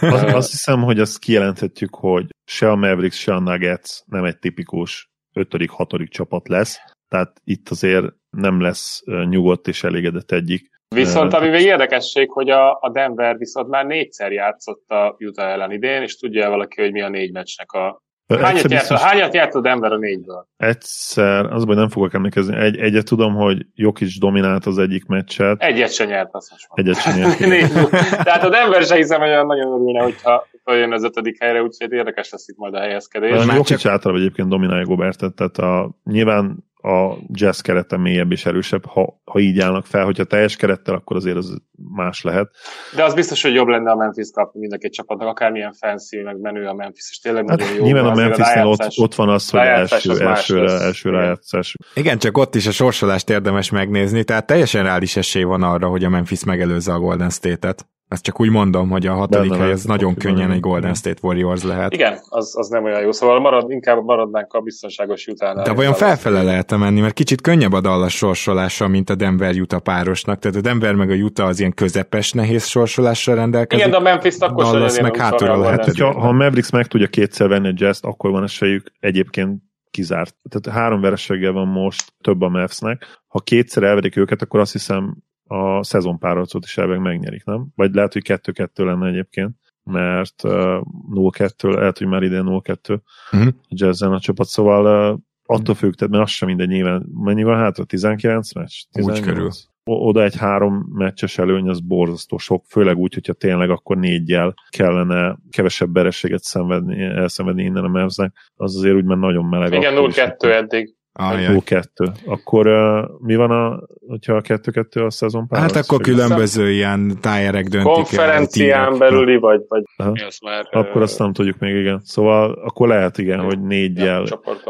[0.01, 4.39] azt, azt hiszem, hogy azt kijelenthetjük, hogy se a Mavericks, se a Nuggets nem egy
[4.39, 6.09] tipikus 5.-6.
[6.09, 10.69] csapat lesz, tehát itt azért nem lesz nyugodt és elégedett egyik.
[10.95, 15.73] Viszont ami még érdekesség, hogy a, a Denver viszont már négyszer játszott a Utah ellen
[15.73, 18.03] idén, és tudja valaki, hogy mi a négy meccsnek a
[18.37, 19.03] Hányat, járt, biztos...
[19.03, 20.47] hányat járt a Denver a négyből?
[20.57, 22.57] Egyszer, az hogy nem fogok emlékezni.
[22.57, 25.63] Egy, egyet tudom, hogy Jokic dominált az egyik meccset.
[25.63, 27.39] Egyet se nyert, azt most Egyet se nyert.
[28.25, 31.93] Tehát a Denver se hiszem, hogy olyan nagyon örülne, hogyha följön az ötödik helyre, úgyhogy
[31.93, 33.45] érdekes lesz itt majd a helyezkedés.
[33.47, 33.93] Jokic csak...
[33.93, 39.39] általában egyébként dominálja Gobertet, tehát a, nyilván a jazz kerete mélyebb és erősebb, ha, ha
[39.39, 41.63] így állnak fel, hogyha teljes kerettel, akkor azért az
[41.95, 42.51] más lehet.
[42.97, 46.23] De az biztos, hogy jobb lenne a Memphis kapni mind a két csapatnak, akármilyen fancy,
[46.23, 47.85] meg menő a Memphis, és tényleg hát, nagyon jó.
[47.85, 51.75] Nyilván a Memphisnél ott, ott van az, hogy első, az első, első rájátszás.
[51.95, 56.05] Igen, csak ott is a sorsolást érdemes megnézni, tehát teljesen reális esély van arra, hogy
[56.05, 57.87] a Memphis megelőzze a Golden State-et.
[58.09, 61.63] Ezt csak úgy mondom, hogy a hatodik hely ez nagyon könnyen egy Golden State Warriors
[61.63, 61.93] lehet.
[61.93, 63.13] Igen, az, az nem olyan jó.
[63.13, 65.63] Szóval marad, inkább maradnánk a biztonságos után.
[65.63, 69.81] De vajon felfele lehet menni, mert kicsit könnyebb a Dallas sorsolása, mint a Denver Utah
[69.81, 70.39] párosnak.
[70.39, 73.87] Tehát a Denver meg a Utah az ilyen közepes nehéz sorsolással rendelkezik.
[73.87, 75.99] Igen, de a Memphis akkor Dallas meg hátulra lehet.
[75.99, 80.37] Ha, ha a Mavericks meg tudja kétszer venni a jazz akkor van esélyük egyébként kizárt.
[80.49, 83.23] Tehát három vereséggel van most több a Mavsnek.
[83.27, 85.17] Ha kétszer elverik őket, akkor azt hiszem
[85.49, 87.67] a szezonpárharcot is elveg megnyerik, nem?
[87.75, 90.81] Vagy lehet, hogy 2-2 lenne egyébként, mert uh,
[91.15, 93.01] 0-2, lehet, hogy már idén 0-2
[93.33, 93.49] uh-huh.
[93.49, 97.07] a jazzen a csapat, szóval uh, attól függ, tehát mert az sem mindegy nyilván.
[97.15, 97.87] Mennyi van hát?
[97.87, 98.73] 19 meccs?
[98.93, 99.19] 18?
[99.19, 99.51] Úgy körül.
[99.91, 105.39] Oda egy három meccses előny, az borzasztó sok, főleg úgy, hogyha tényleg akkor négyjel kellene
[105.51, 109.73] kevesebb vereséget szenvedni, elszenvedni innen a Mavsnek, az azért úgy már nagyon meleg.
[109.73, 110.98] Igen, 0-2 eddig.
[111.21, 111.57] Ajaj.
[111.57, 112.13] Ó, kettő.
[112.27, 117.67] Akkor uh, mi van, a, hogyha a kettő-kettő a szezon Hát akkor különböző ilyen tájerek
[117.67, 120.69] döntik Konferencián el, belüli, vagy, vagy mi az már...
[120.71, 122.01] Akkor azt nem tudjuk még, igen.
[122.05, 124.25] Szóval akkor lehet, igen, hogy négyel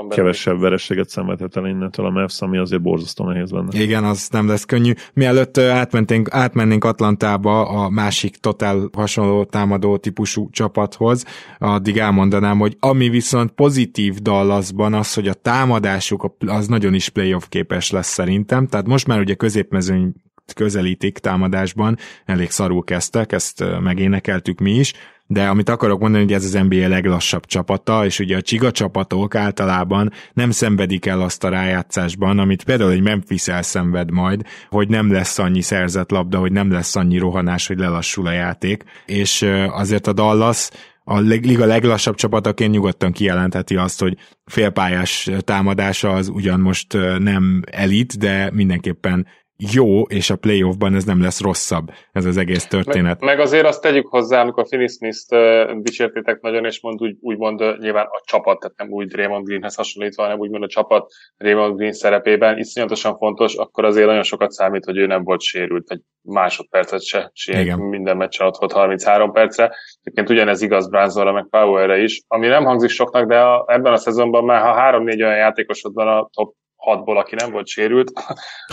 [0.09, 3.81] kevesebb vereséget szenvedhet el innentől a Mavs, ami azért borzasztó nehéz lenne.
[3.81, 4.93] Igen, az nem lesz könnyű.
[5.13, 11.25] Mielőtt átmennénk, átmennénk Atlantába a másik totál hasonló támadó típusú csapathoz,
[11.59, 17.45] addig elmondanám, hogy ami viszont pozitív Dallasban az, hogy a támadásuk az nagyon is playoff
[17.49, 20.13] képes lesz szerintem, tehát most már ugye középmezőny
[20.55, 24.93] közelítik támadásban, elég szarul kezdtek, ezt megénekeltük mi is,
[25.31, 29.35] de amit akarok mondani, hogy ez az NBA leglassabb csapata, és ugye a csiga csapatok
[29.35, 35.13] általában nem szenvedik el azt a rájátszásban, amit például egy Memphis elszenved majd, hogy nem
[35.13, 40.07] lesz annyi szerzett labda, hogy nem lesz annyi rohanás, hogy lelassul a játék, és azért
[40.07, 40.69] a Dallas
[41.11, 48.19] a liga leglassabb csapataként nyugodtan kijelentheti azt, hogy félpályás támadása az ugyan most nem elit,
[48.19, 49.27] de mindenképpen
[49.59, 53.21] jó, és a playoffban ez nem lesz rosszabb, ez az egész történet.
[53.21, 57.17] Meg, meg azért azt tegyük hozzá, amikor Finney Smith-t uh, dicsértétek nagyon, és mond úgy,
[57.21, 61.13] úgymond uh, nyilván a csapat, tehát nem úgy Draymond Greenhez hasonlítva, hanem úgymond a csapat
[61.37, 65.91] Draymond Green szerepében iszonyatosan fontos, akkor azért nagyon sokat számít, hogy ő nem volt sérült,
[65.91, 69.73] egy másodpercet se sérült, minden meccsen ott volt 33 percre.
[70.01, 73.97] Egyébként ugyanez igaz Brunson meg Powerre is, ami nem hangzik soknak, de a, ebben a
[73.97, 78.13] szezonban már ha 3-4 olyan játékosod van a top hatból, aki nem volt sérült,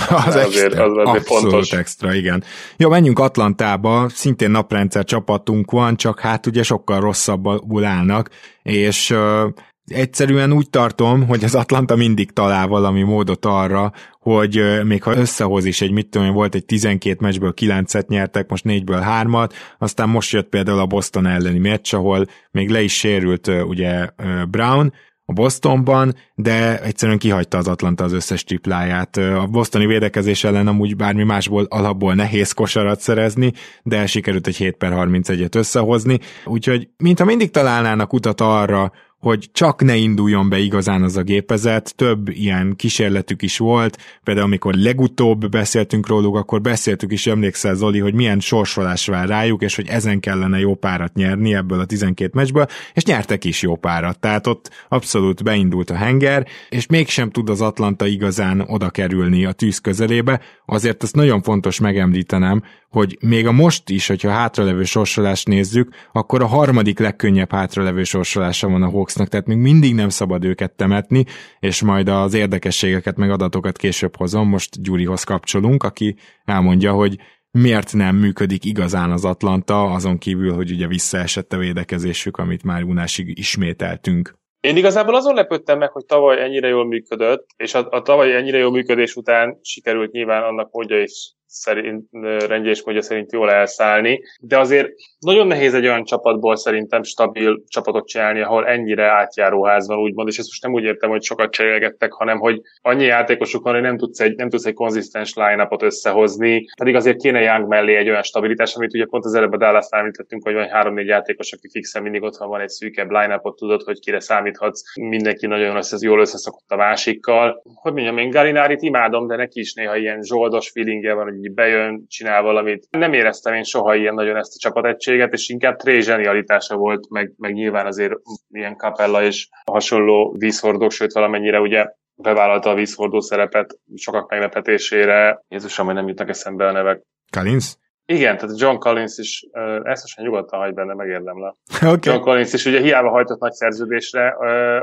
[0.09, 1.71] az, az azért, az azért Abszolút fontos.
[1.71, 2.43] extra, igen.
[2.77, 8.29] Jó, menjünk Atlantába, szintén naprendszer csapatunk van, csak hát ugye sokkal rosszabbul állnak,
[8.63, 9.49] és uh,
[9.85, 15.65] egyszerűen úgy tartom, hogy az Atlanta mindig talál valami módot arra, hogy még ha összehoz
[15.65, 20.31] is egy, mit tudom, volt egy 12 meccsből 9-et nyertek, most 4-ből 3-at, aztán most
[20.31, 24.09] jött például a Boston elleni meccs, ahol még le is sérült ugye
[24.49, 24.93] Brown,
[25.25, 29.17] a Bostonban, de egyszerűen kihagyta az Atlanta az összes tripláját.
[29.17, 34.75] A bostoni védekezés ellen amúgy bármi másból alapból nehéz kosarat szerezni, de sikerült egy 7
[34.75, 41.04] per 31-et összehozni, úgyhogy mintha mindig találnának utat arra, hogy csak ne induljon be igazán
[41.04, 47.12] az a gépezet, több ilyen kísérletük is volt, például amikor legutóbb beszéltünk róluk, akkor beszéltük
[47.12, 51.54] is, emlékszel Zoli, hogy milyen sorsolás vár rájuk, és hogy ezen kellene jó párat nyerni
[51.54, 56.47] ebből a 12 meccsből, és nyertek is jó párat, tehát ott abszolút beindult a henger,
[56.69, 61.80] és mégsem tud az Atlanta igazán oda kerülni a tűz közelébe, azért azt nagyon fontos
[61.80, 62.63] megemlítenem,
[62.95, 68.69] hogy még a most is, hogyha hátralevő sorsolást nézzük, akkor a harmadik legkönnyebb hátralevő sorsolása
[68.69, 71.25] van a Hawksnak, tehát még mindig nem szabad őket temetni,
[71.60, 77.17] és majd az érdekességeket meg adatokat később hozom, most Gyurihoz kapcsolunk, aki elmondja, hogy
[77.51, 82.84] miért nem működik igazán az Atlanta, azon kívül, hogy ugye visszaesett a védekezésük, amit már
[82.84, 84.34] unásig ismételtünk.
[84.60, 88.58] Én igazából azon lepődtem meg, hogy tavaly ennyire jól működött, és a, a tavaly ennyire
[88.58, 92.08] jól működés után sikerült nyilván annak módja is szerint,
[92.47, 98.08] rendjés módja szerint jól elszállni, de azért nagyon nehéz egy olyan csapatból szerintem stabil csapatot
[98.08, 102.12] csinálni, ahol ennyire átjáróház van, úgymond, és ezt most nem úgy értem, hogy sokat cserélgettek,
[102.12, 106.65] hanem hogy annyi játékosuk van, hogy nem tudsz egy, nem tudsz egy konzisztens line összehozni,
[106.77, 109.88] pedig azért kéne Young mellé egy olyan stabilitás, amit ugye pont az előbb a dallas
[109.89, 113.99] említettünk, hogy van három-négy játékos, aki fixen mindig ott van egy szűkebb line tudod, hogy
[113.99, 117.62] kire számíthatsz, mindenki nagyon össze, jól összeszokott a másikkal.
[117.75, 122.06] Hogy mondjam, én Galinárit imádom, de neki is néha ilyen zsoldos feelingje van, hogy bejön,
[122.08, 122.88] csinál valamit.
[122.89, 127.34] Nem éreztem én soha ilyen nagyon ezt a csapategységet, és inkább Tré zsenialitása volt, meg,
[127.38, 128.13] meg nyilván azért
[128.50, 135.43] ilyen Capella és hasonló vízhordók, sőt valamennyire ugye bevállalta a vízhordó szerepet sokak meglepetésére.
[135.48, 137.02] Jézusom, hogy nem jutnak eszembe a nevek.
[137.32, 137.76] Kalins?
[138.07, 139.45] Igen, tehát John Collins is,
[139.83, 141.53] ezt most nyugodtan hagy benne, megérdemle.
[141.75, 141.97] Okay.
[142.01, 144.27] John Collins is ugye hiába hajtott nagy szerződésre,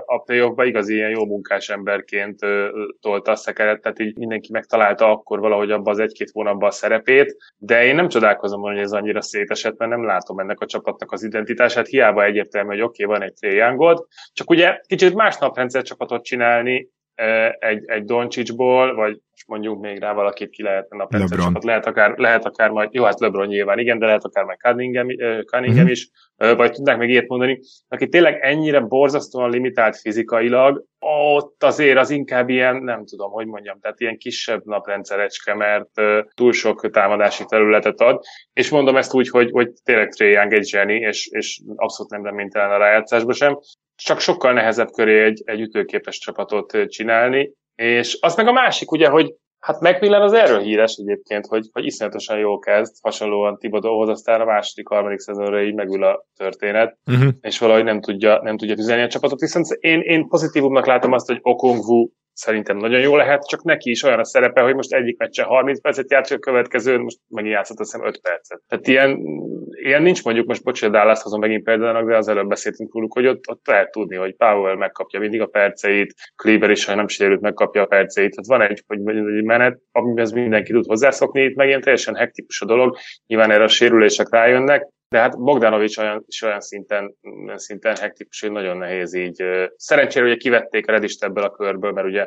[0.07, 2.39] a playoffba igazi ilyen jó munkás emberként
[3.01, 7.37] tolta a szekeret, tehát így mindenki megtalálta akkor valahogy abba az egy-két hónapban a szerepét,
[7.57, 11.23] de én nem csodálkozom, hogy ez annyira szétesett, mert nem látom ennek a csapatnak az
[11.23, 13.97] identitását, hiába egyértelmű, hogy oké, okay, van egy Trae
[14.33, 16.89] csak ugye kicsit más naprendszer csapatot csinálni,
[17.59, 22.71] egy, egy Doncsicsból, vagy mondjuk még rá valakit ki lehetne naprendszer lehet akár, lehet akár
[22.71, 25.07] majd, jó, hát LeBron nyilván igen, de lehet akár majd Cunningham,
[25.47, 25.91] Cunningham uh-huh.
[25.91, 32.11] is, vagy tudnák még ilyet mondani, aki tényleg ennyire borzasztóan limitált fizikailag, ott azért az
[32.11, 35.91] inkább ilyen, nem tudom, hogy mondjam, tehát ilyen kisebb naprendszerecske, mert
[36.35, 38.21] túl sok támadási területet ad,
[38.53, 42.25] és mondom ezt úgy, hogy, hogy tényleg Trae Young egy zseni, és, és abszolút nem
[42.25, 43.59] reménytelen a rájátszásba sem,
[43.95, 49.09] csak sokkal nehezebb köré egy, egy ütőképes csapatot csinálni, és az meg a másik, ugye,
[49.09, 54.41] hogy Hát Macmillan az erről híres egyébként, hogy, hogy iszonyatosan jól kezd, hasonlóan Tibodóhoz, aztán
[54.41, 57.33] a második, harmadik szezonra így megül a történet, uh-huh.
[57.41, 61.27] és valahogy nem tudja, nem tudja tüzelni a csapatot, viszont én, én pozitívumnak látom azt,
[61.27, 65.19] hogy Okongwu szerintem nagyon jó lehet, csak neki is olyan a szerepe, hogy most egyik
[65.19, 68.61] meccsen 30 percet játszik, a következő most megint játszott azt hiszem 5 percet.
[68.69, 69.19] Tehát ilyen,
[69.71, 73.27] ilyen nincs mondjuk, most bocsánat, Dallas hozom megint példának, de az előbb beszéltünk róluk, hogy
[73.27, 77.41] ott, ott lehet tudni, hogy Powell megkapja mindig a perceit, Kleber is, ha nem sérült,
[77.41, 78.31] megkapja a perceit.
[78.31, 82.67] Tehát van egy, hogy egy menet, amiben mindenki tud hozzászokni, itt megint teljesen hektikus a
[82.67, 82.97] dolog,
[83.27, 87.15] nyilván erre a sérülések rájönnek, de hát Bogdanovics olyan, is olyan szinten,
[87.47, 89.43] olyan szinten hektikus, hogy nagyon nehéz így.
[89.77, 92.27] Szerencsére ugye kivették a Redist ebből a körből, mert ugye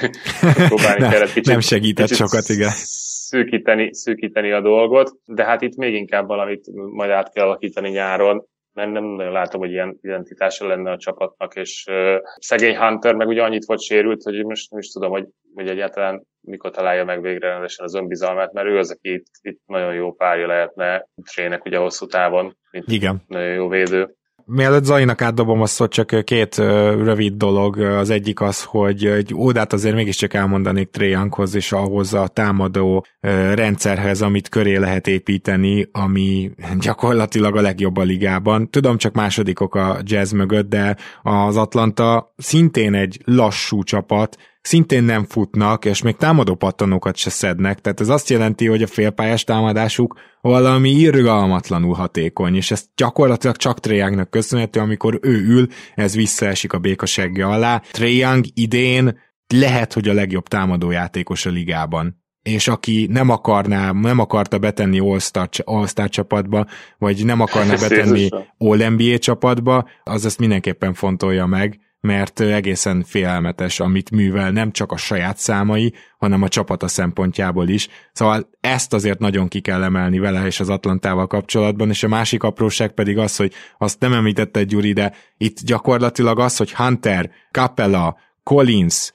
[0.68, 2.70] próbálni nem, kellett kicsit, nem segített kicsit sokat, igen.
[2.74, 8.46] Szűkíteni, szűkíteni a dolgot, de hát itt még inkább valamit majd át kell alakítani nyáron,
[8.72, 13.28] mert nem nagyon látom, hogy ilyen identitása lenne a csapatnak, és uh, szegény Hunter meg
[13.28, 17.20] ugye annyit volt sérült, hogy most nem is tudom, hogy, hogy egyáltalán mikor találja meg
[17.20, 21.64] végre rendesen az önbizalmát, mert ő az, aki itt, itt nagyon jó párja lehetne trének
[21.64, 23.22] ugye hosszú távon, mint Igen.
[23.26, 24.14] nagyon jó védő.
[24.54, 27.78] Mielőtt Zainak átdobom a szót, csak két rövid dolog.
[27.78, 33.06] Az egyik az, hogy egy ódát azért mégiscsak elmondanék Trajankhoz és ahhoz a támadó
[33.54, 36.50] rendszerhez, amit köré lehet építeni, ami
[36.80, 38.70] gyakorlatilag a legjobb a ligában.
[38.70, 45.24] Tudom, csak másodikok a jazz mögött, de az Atlanta szintén egy lassú csapat, szintén nem
[45.24, 50.18] futnak, és még támadó pattanókat se szednek, tehát ez azt jelenti, hogy a félpályás támadásuk
[50.40, 56.78] valami irgalmatlanul hatékony, és ezt gyakorlatilag csak Trae köszönhető, amikor ő ül, ez visszaesik a
[56.78, 57.82] béka segge alá.
[57.90, 59.18] Trae idén
[59.54, 62.20] lehet, hogy a legjobb támadójátékos a ligában.
[62.42, 66.66] És aki nem akarná, nem akarta betenni All-Star, All-Star csapatba,
[66.98, 74.10] vagy nem akarna betenni All-NBA csapatba, az ezt mindenképpen fontolja meg, mert egészen félelmetes, amit
[74.10, 77.88] művel nem csak a saját számai, hanem a csapata szempontjából is.
[78.12, 82.42] Szóval ezt azért nagyon ki kell emelni vele és az Atlantával kapcsolatban, és a másik
[82.42, 88.16] apróság pedig az, hogy azt nem említette Gyuri, de itt gyakorlatilag az, hogy Hunter, Capella,
[88.42, 89.12] Collins,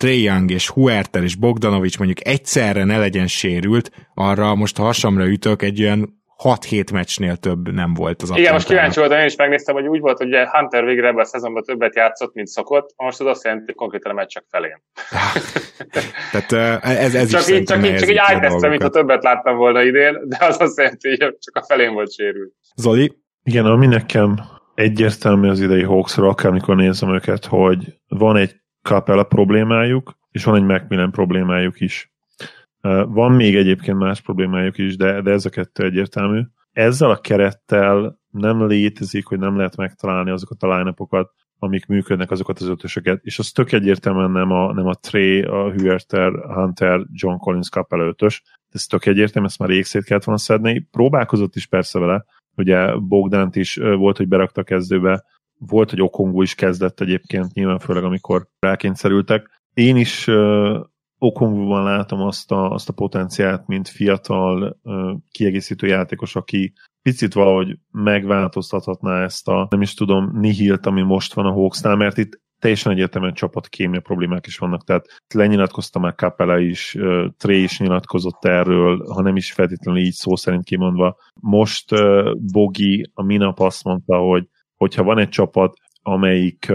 [0.00, 5.62] Young és Huerter és Bogdanovics mondjuk egyszerre ne legyen sérült, arra most ha hasamra ütök,
[5.62, 9.74] egy olyan 6-7 meccsnél több nem volt az Igen, most kíváncsi voltam, én is megnéztem,
[9.74, 13.26] hogy úgy volt, hogy Hunter végre ebben a szezonban többet játszott, mint szokott, most az
[13.26, 14.82] azt jelenti, hogy konkrétan a meccsek felén.
[16.32, 19.82] Tehát ez, ez csak is így, csak így, csak így ájtesztem, mintha többet láttam volna
[19.82, 22.52] idén, de az azt jelenti, hogy csak a felén volt sérült.
[22.76, 23.12] Zoli?
[23.42, 24.40] Igen, ami nekem
[24.74, 30.62] egyértelmű az idei Hawksra, akármikor nézem őket, hogy van egy Capella problémájuk, és van egy
[30.62, 32.10] Macmillan problémájuk is.
[33.08, 36.40] Van még egyébként más problémájuk is, de, de ez a kettő egyértelmű.
[36.72, 40.94] Ezzel a kerettel nem létezik, hogy nem lehet megtalálni azokat a line
[41.58, 45.72] amik működnek, azokat az ötösöket, és az tök egyértelműen nem a, nem a Trey, a
[45.72, 50.40] Huerter, Hunter, John Collins Capella ötös, ez tök egyértelmű, ezt már rég szét kellett volna
[50.40, 50.88] szedni.
[50.90, 52.24] Próbálkozott is persze vele,
[52.56, 55.24] ugye Bogdánt is volt, hogy berakta kezdőbe,
[55.58, 59.60] volt, hogy Okongu is kezdett egyébként, nyilván főleg amikor rákényszerültek.
[59.74, 60.30] Én is
[61.18, 64.80] Okongúban látom azt a, azt a potenciált, mint fiatal
[65.30, 71.46] kiegészítő játékos, aki picit valahogy megváltoztathatná ezt a, nem is tudom, nihilt, ami most van
[71.46, 76.96] a Hawksnál, mert itt teljesen egyértelműen csapatkémia problémák is vannak, tehát lenyilatkozta már Capella is,
[77.36, 81.16] Trey is nyilatkozott erről, ha nem is feltétlenül így szó szerint kimondva.
[81.40, 81.90] Most
[82.52, 86.72] Bogi a minap azt mondta, hogy hogyha van egy csapat, amelyik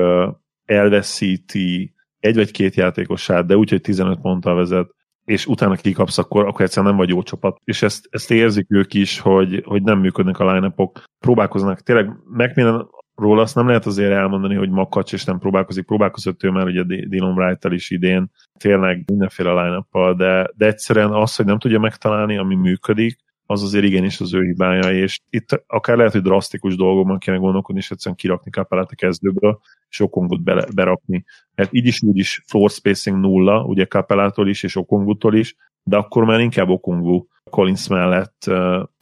[0.65, 4.89] elveszíti egy vagy két játékosát, de úgy, hogy 15 ponttal vezet,
[5.25, 7.57] és utána kikapsz, akkor, akkor egyszerűen nem vagy jó csapat.
[7.63, 11.03] És ezt, ezt érzik ők is, hogy, hogy nem működnek a line -ok.
[11.19, 11.81] próbálkoznak.
[11.81, 15.85] Tényleg McMillan róla azt nem lehet azért elmondani, hogy makacs és nem próbálkozik.
[15.85, 21.35] Próbálkozott ő már ugye Dylan wright is idén, tényleg mindenféle line de, de egyszerűen az,
[21.35, 23.17] hogy nem tudja megtalálni, ami működik,
[23.51, 27.81] az azért igenis az ő hibája, és itt akár lehet, hogy drasztikus dolgokban kéne gondolkodni,
[27.81, 31.23] és egyszerűen kirakni Kapelát a kezdőből, és Okongut be, berakni.
[31.55, 35.97] Mert így is úgy is floor spacing nulla, ugye Kapelától is, és Okongutól is, de
[35.97, 38.49] akkor már inkább Okongu Collins mellett,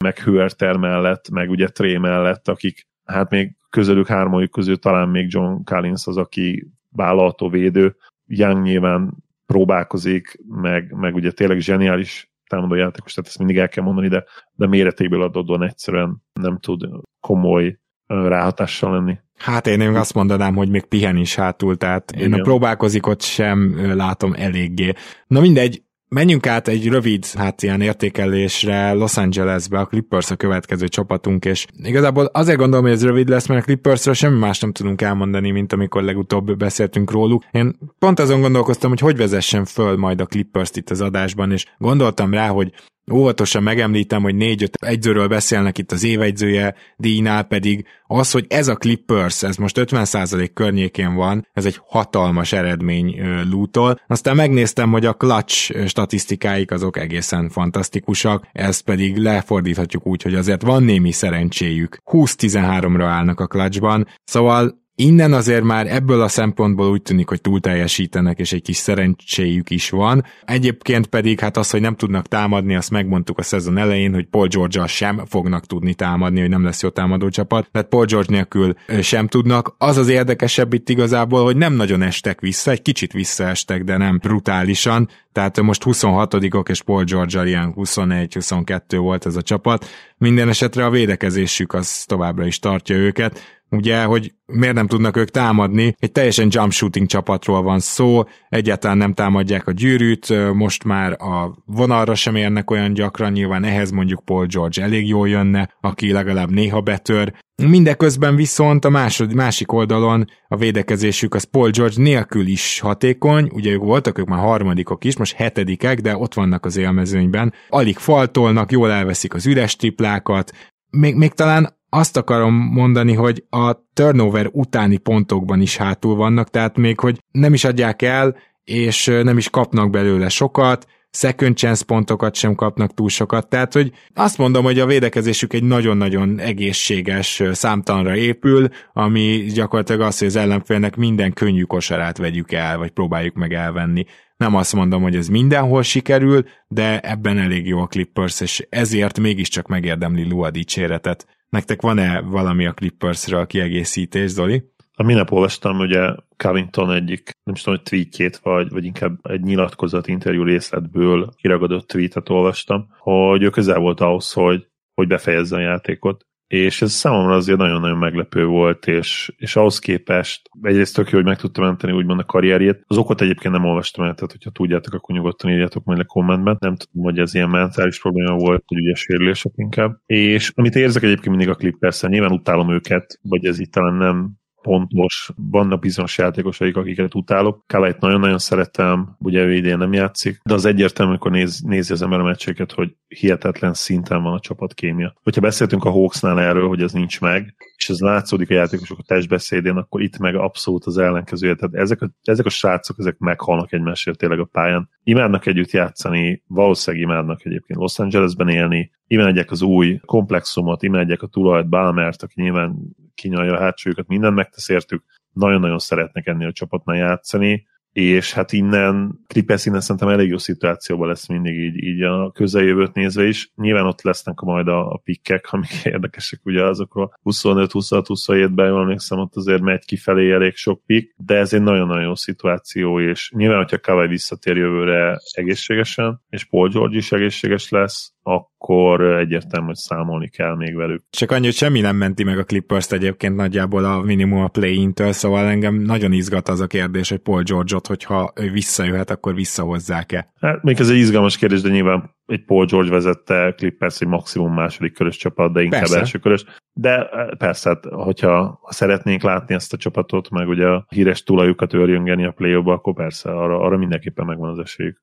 [0.04, 5.26] meg Huerter mellett, meg ugye Tré mellett, akik hát még közelük hármójuk közül talán még
[5.32, 7.96] John Collins az, aki vállalható védő.
[8.26, 13.84] Young nyilván próbálkozik, meg, meg ugye tényleg zseniális támadó játékos, tehát ezt mindig el kell
[13.84, 16.88] mondani, de, de méretéből adódóan egyszerűen nem tud
[17.20, 19.18] komoly ráhatással lenni.
[19.36, 22.32] Hát én még azt mondanám, hogy még pihen is hátul, tehát Igen.
[22.32, 24.92] én a próbálkozik ott sem látom eléggé.
[25.26, 25.82] Na mindegy,
[26.14, 31.66] Menjünk át egy rövid, hát ilyen értékelésre Los Angelesbe, a Clippers a következő csapatunk, és
[31.82, 35.50] igazából azért gondolom, hogy ez rövid lesz, mert a Clippersről semmi más nem tudunk elmondani,
[35.50, 37.44] mint amikor legutóbb beszéltünk róluk.
[37.50, 41.66] Én pont azon gondolkoztam, hogy hogy vezessen föl majd a Clippers-t itt az adásban, és
[41.78, 42.72] gondoltam rá, hogy
[43.12, 48.76] óvatosan megemlítem, hogy négy-öt egyzőről beszélnek itt az évegyzője díjnál pedig az, hogy ez a
[48.76, 54.00] Clippers, ez most 50% környékén van, ez egy hatalmas eredmény lútól.
[54.06, 60.62] Aztán megnéztem, hogy a clutch statisztikáik azok egészen fantasztikusak, ezt pedig lefordíthatjuk úgy, hogy azért
[60.62, 61.98] van némi szerencséjük.
[62.12, 67.60] 20-13-ra állnak a clutchban, szóval Innen azért már ebből a szempontból úgy tűnik, hogy túl
[67.60, 70.24] teljesítenek, és egy kis szerencséjük is van.
[70.44, 74.46] Egyébként pedig hát az, hogy nem tudnak támadni, azt megmondtuk a szezon elején, hogy Paul
[74.46, 78.74] george sem fognak tudni támadni, hogy nem lesz jó támadó csapat, tehát Paul George nélkül
[79.02, 79.74] sem tudnak.
[79.78, 84.18] Az az érdekesebb itt igazából, hogy nem nagyon estek vissza, egy kicsit visszaestek, de nem
[84.18, 89.86] brutálisan, tehát most 26-ok és Paul george ilyen 21-22 volt ez a csapat.
[90.18, 95.28] Minden esetre a védekezésük az továbbra is tartja őket ugye, hogy miért nem tudnak ők
[95.28, 95.94] támadni.
[95.98, 101.62] Egy teljesen jump shooting csapatról van szó, egyáltalán nem támadják a gyűrűt, most már a
[101.64, 106.50] vonalra sem érnek olyan gyakran, nyilván ehhez mondjuk Paul George elég jól jönne, aki legalább
[106.50, 107.32] néha betör.
[107.68, 113.70] Mindeközben viszont a másod, másik oldalon a védekezésük az Paul George nélkül is hatékony, ugye
[113.70, 117.52] ők voltak ők már harmadikok is, most hetedikek, de ott vannak az élmezőnyben.
[117.68, 120.52] Alig faltolnak, jól elveszik az üres triplákat,
[120.90, 126.76] még, még talán azt akarom mondani, hogy a turnover utáni pontokban is hátul vannak, tehát
[126.76, 132.34] még hogy nem is adják el, és nem is kapnak belőle sokat, second chance pontokat
[132.34, 138.16] sem kapnak túl sokat, tehát hogy azt mondom, hogy a védekezésük egy nagyon-nagyon egészséges számtanra
[138.16, 143.52] épül, ami gyakorlatilag az, hogy az ellenfélnek minden könnyű kosarát vegyük el, vagy próbáljuk meg
[143.52, 144.04] elvenni.
[144.36, 149.18] Nem azt mondom, hogy ez mindenhol sikerül, de ebben elég jó a Clippers, és ezért
[149.18, 151.39] mégiscsak megérdemli Lua dicséretet.
[151.50, 154.62] Nektek van-e valami a Clippersről kiegészítés, Zoli?
[154.94, 159.40] A minap olvastam ugye Covington egyik, nem is tudom, hogy tweetjét, vagy, vagy inkább egy
[159.40, 165.60] nyilatkozat interjú részletből kiragadott tweetet olvastam, hogy ő közel volt ahhoz, hogy, hogy befejezze a
[165.60, 171.16] játékot, és ez számomra azért nagyon-nagyon meglepő volt, és, és ahhoz képest egyrészt tök jó,
[171.16, 172.84] hogy meg tudtam menteni úgymond a karrierjét.
[172.86, 176.56] Az okot egyébként nem olvastam el, tehát hogyha tudjátok, akkor nyugodtan írjátok majd a kommentben.
[176.60, 179.96] Nem tudom, hogy ez ilyen mentális probléma volt, hogy ugye sérülések inkább.
[180.06, 184.39] És amit érzek egyébként mindig a clippers nyilván utálom őket, vagy ez itt talán nem
[184.62, 187.64] pontos, vannak bizonyos játékosaik, akiket utálok.
[187.66, 192.02] Kálait nagyon-nagyon szeretem, ugye ő idén nem játszik, de az egyértelmű, amikor néz, nézi az
[192.02, 195.14] ember a meccseket, hogy hihetetlen szinten van a csapatkémia.
[195.22, 199.04] Hogyha beszéltünk a Hawksnál erről, hogy ez nincs meg, és ez látszódik a játékosok a
[199.06, 201.54] testbeszédén, akkor itt meg abszolút az ellenkezője.
[201.54, 204.88] Tehát ezek a, ezek a srácok, ezek meghalnak egymásért tényleg a pályán.
[205.02, 211.26] Imádnak együtt játszani, valószínűleg imádnak egyébként Los Angelesben élni, imádják az új komplexumot, imádják a
[211.26, 212.76] tulajt, Balmert, aki nyilván
[213.14, 219.20] kinyalja a hátsójukat, mindent megtesz értük, nagyon-nagyon szeretnek ennél a csapatnál játszani, és hát innen
[219.26, 223.52] Clippers innen szerintem elég jó szituációban lesz mindig így, így a közeljövőt nézve is.
[223.56, 229.36] Nyilván ott lesznek majd a, a pikkek, amik érdekesek ugye azokról 25-26-27-ben, jól emlékszem, ott
[229.36, 233.78] azért megy kifelé elég sok pikk, de ez egy nagyon-nagyon jó szituáció, és nyilván, hogyha
[233.78, 240.56] Kawai visszatér jövőre egészségesen, és Paul George is egészséges lesz, akkor egyértelmű, hogy számolni kell
[240.56, 241.02] még velük.
[241.10, 245.12] Csak annyi, hogy semmi nem menti meg a Clippers-t egyébként nagyjából a minimum a play-intől,
[245.12, 250.32] szóval engem nagyon izgat az a kérdés, hogy Paul George-ot, hogyha ő visszajöhet, akkor visszahozzák-e?
[250.40, 254.54] Hát még ez egy izgalmas kérdés, de nyilván egy Paul George vezette Clippers egy maximum
[254.54, 255.98] második körös csapat, de inkább persze.
[255.98, 256.44] első körös.
[256.72, 261.22] De eh, persze, hát, hogyha ha szeretnénk látni ezt a csapatot, meg ugye a híres
[261.22, 265.00] tulajukat őrjöngeni a play akkor persze, arra, arra mindenképpen megvan az esélyük.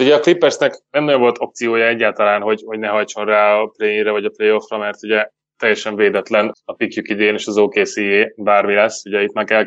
[0.00, 4.02] Ugye a Clippersnek nem nagyon volt opciója egyáltalán, hogy, hogy ne hajtson rá a play
[4.02, 8.00] vagy a playoffra, mert ugye teljesen védetlen a pikjük idén, és az okc
[8.36, 9.04] bármi lesz.
[9.04, 9.64] Ugye itt meg kell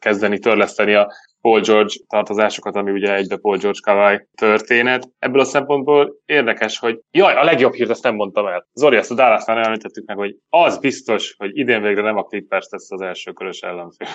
[0.00, 5.08] kezdeni törleszteni a Paul George tartozásokat, ami ugye egybe Paul George Kawai történet.
[5.18, 8.66] Ebből a szempontból érdekes, hogy jaj, a legjobb hírt ezt nem mondtam el.
[8.72, 12.66] Zori, ezt a Dallasnál említettük meg, hogy az biztos, hogy idén végre nem a Clippers
[12.70, 14.08] lesz az első körös ellenfél.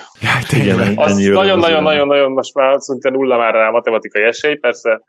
[0.66, 5.02] Ja, az nagyon-nagyon-nagyon most már szinte nulla már rá a matematikai esély, persze,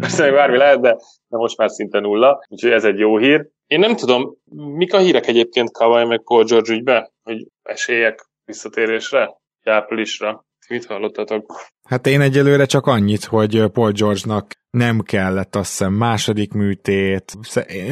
[0.00, 0.96] persze még bármi lehet, de,
[1.28, 3.48] de most már szinte nulla, úgyhogy ez egy jó hír.
[3.66, 9.36] Én nem tudom, mik a hírek egyébként Kawai meg Paul George ügybe, hogy esélyek visszatérésre,
[9.64, 10.45] áprilisra.
[10.68, 11.54] Mit hallottatok?
[11.88, 17.32] Hát én egyelőre csak annyit, hogy Paul George-nak nem kellett azt hiszem második műtét.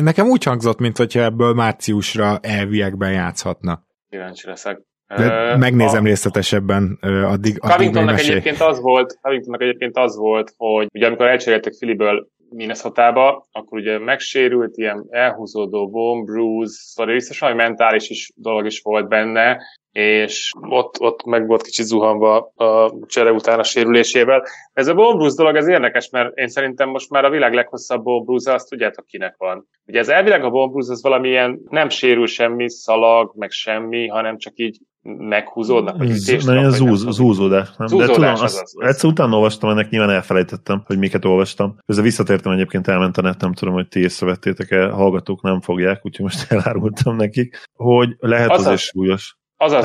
[0.00, 3.86] Nekem úgy hangzott, mint hogyha ebből márciusra elviekben játszhatna.
[4.08, 4.80] Kíváncsi leszek.
[5.06, 7.58] De megnézem a, részletesebben addig.
[7.58, 13.78] Covingtonnak egyébként az volt, Covingtonnak egyébként az volt, hogy ugye amikor elcseréltek Filiből Minnesota-ba, akkor
[13.78, 19.62] ugye megsérült, ilyen elhúzódó bone bruise, szóval valami mentális is dolog is volt benne,
[19.94, 24.42] és ott, ott meg volt kicsit zuhanva a csere után a sérülésével.
[24.72, 28.02] Ez a Bone Bruce dolog, ez érdekes, mert én szerintem most már a világ leghosszabb
[28.02, 29.68] Bone Bruce, azt tudjátok kinek van.
[29.86, 34.38] Ugye ez elvileg a Bone Bruce az valamilyen nem sérül semmi, szalag, meg semmi, hanem
[34.38, 34.78] csak így
[35.18, 35.96] meghúzódnak?
[35.96, 37.76] Vagy ez zúz, zúzódás.
[37.76, 37.86] Nem?
[37.86, 38.74] Zúzódás, De tudom, az, az, az.
[38.78, 41.76] egyszer utána olvastam, ennek nyilván elfelejtettem, hogy miket olvastam.
[41.86, 46.24] Ezzel visszatértem egyébként, elment a net, nem tudom, hogy ti észrevettétek-e, hallgatók nem fogják, úgyhogy
[46.24, 49.36] most elárultam nekik, hogy lehet az, az is súlyos.
[49.56, 49.80] Az a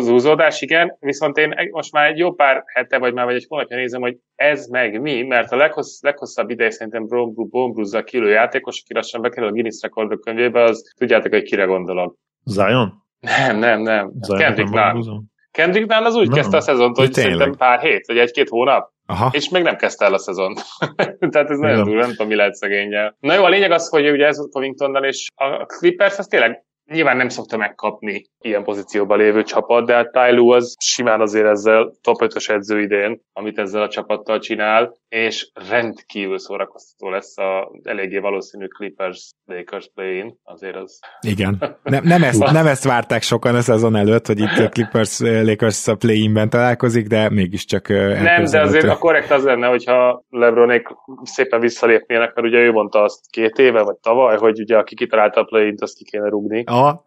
[0.00, 3.76] zúzódás, igen, viszont én most már egy jó pár hete, vagy már vagy egy hónapja
[3.76, 8.94] nézem, hogy ez meg mi, mert a leghossz, leghosszabb ideje szerintem Bombruzza kilő játékos, aki
[8.94, 12.16] lassan bekerül a Guinness rekordok könyvébe, az tudjátok, hogy kire gondolok.
[12.44, 12.92] Zion?
[13.20, 14.12] Nem, nem, nem.
[14.36, 15.20] Kendrick Nunn.
[15.50, 16.36] Kendrick Nunn az úgy nem.
[16.36, 17.32] kezdte a szezont, hogy tényleg.
[17.32, 18.90] szerintem pár hét, vagy egy-két hónap.
[19.06, 19.30] Aha.
[19.32, 20.62] És még nem kezdte el a szezont.
[21.30, 23.16] Tehát ez nagyon durva, nem tudom, mi lehet szegényel.
[23.20, 26.64] Na jó, a lényeg az, hogy ugye ez a Covingtonnal, és a Clippers az tényleg
[26.92, 28.24] Nyilván nem szokta megkapni.
[28.40, 33.20] Ilyen pozícióban lévő csapat, de hát Tyloo az simán azért ezzel top 5-ös edző idén,
[33.32, 40.34] amit ezzel a csapattal csinál, és rendkívül szórakoztató lesz a eléggé valószínű Clippers Lakers play
[40.44, 41.00] azért az.
[41.26, 41.78] Igen.
[41.82, 45.88] Nem, nem, ezt, nem ezt várták sokan a szezon előtt, hogy itt a Clippers Lakers
[45.88, 50.86] a play-inben találkozik, de mégiscsak Nem, de azért a korrekt az lenne, hogyha Lebronék
[51.22, 55.40] szépen visszalépnének, mert ugye ő mondta azt két éve, vagy tavaly, hogy ugye aki kitalálta
[55.40, 56.64] a play-int, azt ki kéne rúgni.
[56.66, 57.04] Aha.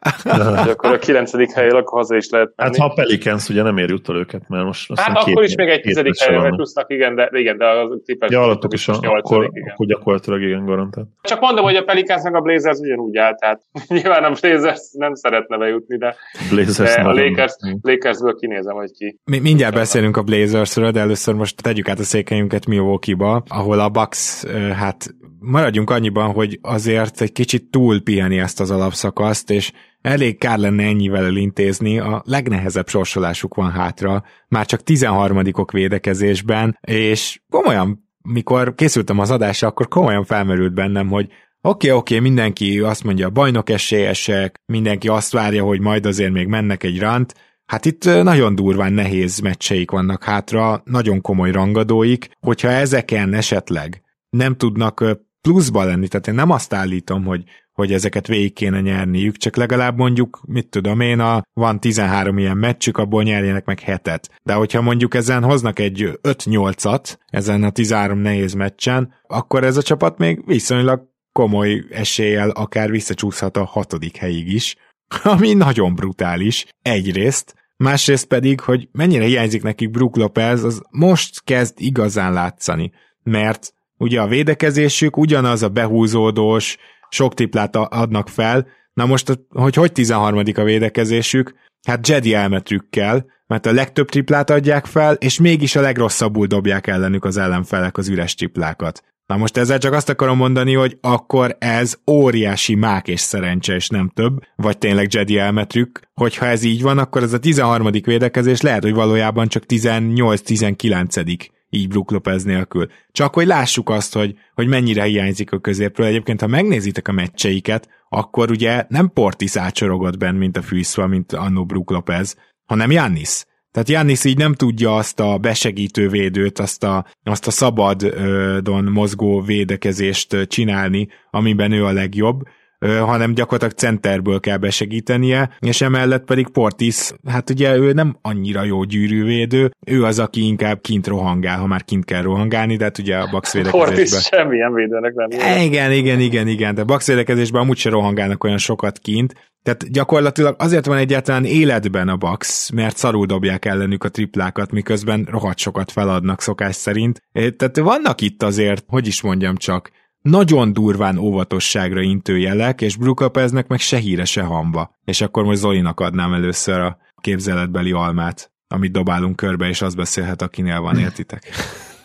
[0.73, 2.69] akkor a kilencedik helyről akkor haza is lehet menni.
[2.69, 5.69] Hát ha a Pelicans ugye nem ér utol őket, mert most Hát akkor is még
[5.69, 8.31] egy tizedik helyre plusznak, igen, de, igen, de az tippes.
[8.31, 9.69] Ja, alattok is, a, akkor, igen.
[9.73, 11.07] akkor gyakorlatilag igen, garantált.
[11.21, 15.13] Csak mondom, hogy a Pelicans meg a Blazers ugyanúgy áll, tehát nyilván a Blazers nem
[15.13, 16.15] szeretne bejutni, de,
[16.49, 19.19] Blazers de a Lakers, Lakersből kinézem, hogy ki.
[19.25, 23.89] Mi, mindjárt beszélünk a Blazersről, de először most tegyük át a székelyünket Milwaukee-ba, ahol a
[23.89, 25.15] Bucks, hát
[25.45, 29.71] maradjunk annyiban, hogy azért egy kicsit túl piheni ezt az alapszakaszt, és
[30.01, 35.41] elég kár lenne ennyivel elintézni, a legnehezebb sorsolásuk van hátra, már csak 13
[35.71, 41.29] védekezésben, és komolyan, mikor készültem az adásra, akkor komolyan felmerült bennem, hogy
[41.61, 46.31] Oké, okay, oké, okay, mindenki azt mondja, bajnok esélyesek, mindenki azt várja, hogy majd azért
[46.31, 47.33] még mennek egy rant.
[47.65, 54.03] Hát itt nagyon durván nehéz meccseik vannak hátra, nagyon komoly rangadóik, hogyha ezeken esetleg
[54.35, 55.03] nem tudnak
[55.45, 57.43] pluszba lenni, tehát én nem azt állítom, hogy,
[57.73, 62.57] hogy ezeket végig kéne nyerniük, csak legalább mondjuk, mit tudom én, a, van 13 ilyen
[62.57, 64.29] meccsük, abból nyerjenek meg hetet.
[64.43, 69.81] De hogyha mondjuk ezen hoznak egy 5-8-at, ezen a 13 nehéz meccsen, akkor ez a
[69.81, 74.75] csapat még viszonylag komoly eséllyel akár visszacsúszhat a hatodik helyig is,
[75.23, 81.73] ami nagyon brutális, egyrészt, másrészt pedig, hogy mennyire hiányzik nekik Brook Lopez, az most kezd
[81.77, 82.91] igazán látszani,
[83.23, 86.77] mert Ugye a védekezésük ugyanaz a behúzódós,
[87.09, 90.43] sok triplát adnak fel, na most, hogy hogy 13.
[90.55, 91.53] a védekezésük?
[91.87, 97.25] Hát Jedi elmetrükkel, mert a legtöbb triplát adják fel, és mégis a legrosszabbul dobják ellenük
[97.25, 99.03] az ellenfelek az üres triplákat.
[99.25, 103.89] Na most ezzel csak azt akarom mondani, hogy akkor ez óriási mák és szerencse, és
[103.89, 107.91] nem több, vagy tényleg Jedi elmetrük, hogyha ez így van, akkor ez a 13.
[107.91, 112.87] védekezés lehet, hogy valójában csak 18-19 így Brook Lopez nélkül.
[113.11, 116.05] Csak hogy lássuk azt, hogy, hogy mennyire hiányzik a középről.
[116.05, 121.33] Egyébként, ha megnézitek a meccseiket, akkor ugye nem Portis ácsorogott benn, mint a fűszva, mint
[121.33, 123.45] Anno Brook Lopez, hanem Jannis.
[123.71, 129.41] Tehát Jannis így nem tudja azt a besegítő védőt, azt a, azt a szabadon mozgó
[129.41, 132.41] védekezést csinálni, amiben ő a legjobb,
[132.79, 138.83] hanem gyakorlatilag centerből kell besegítenie, és emellett pedig Portis, hát ugye ő nem annyira jó
[138.83, 143.17] gyűrűvédő, ő az, aki inkább kint rohangál, ha már kint kell rohangálni, de hát ugye
[143.17, 143.95] a Bax védekezésben...
[143.95, 145.29] Portis semmilyen védőnek nem.
[145.61, 150.55] Igen, igen, igen, igen, de Bax védekezésben amúgy se rohangálnak olyan sokat kint, tehát gyakorlatilag
[150.57, 155.91] azért van egyáltalán életben a Bax, mert szarul dobják ellenük a triplákat, miközben rohadt sokat
[155.91, 157.21] feladnak szokás szerint.
[157.31, 159.91] Tehát vannak itt azért, hogy is mondjam csak,
[160.25, 164.95] nagyon durván óvatosságra intő jelek, és Brook Lopeznek meg se híre, se hamba.
[165.03, 170.41] És akkor most Zolinak adnám először a képzeletbeli almát, amit dobálunk körbe, és az beszélhet,
[170.41, 171.43] akinél van, értitek?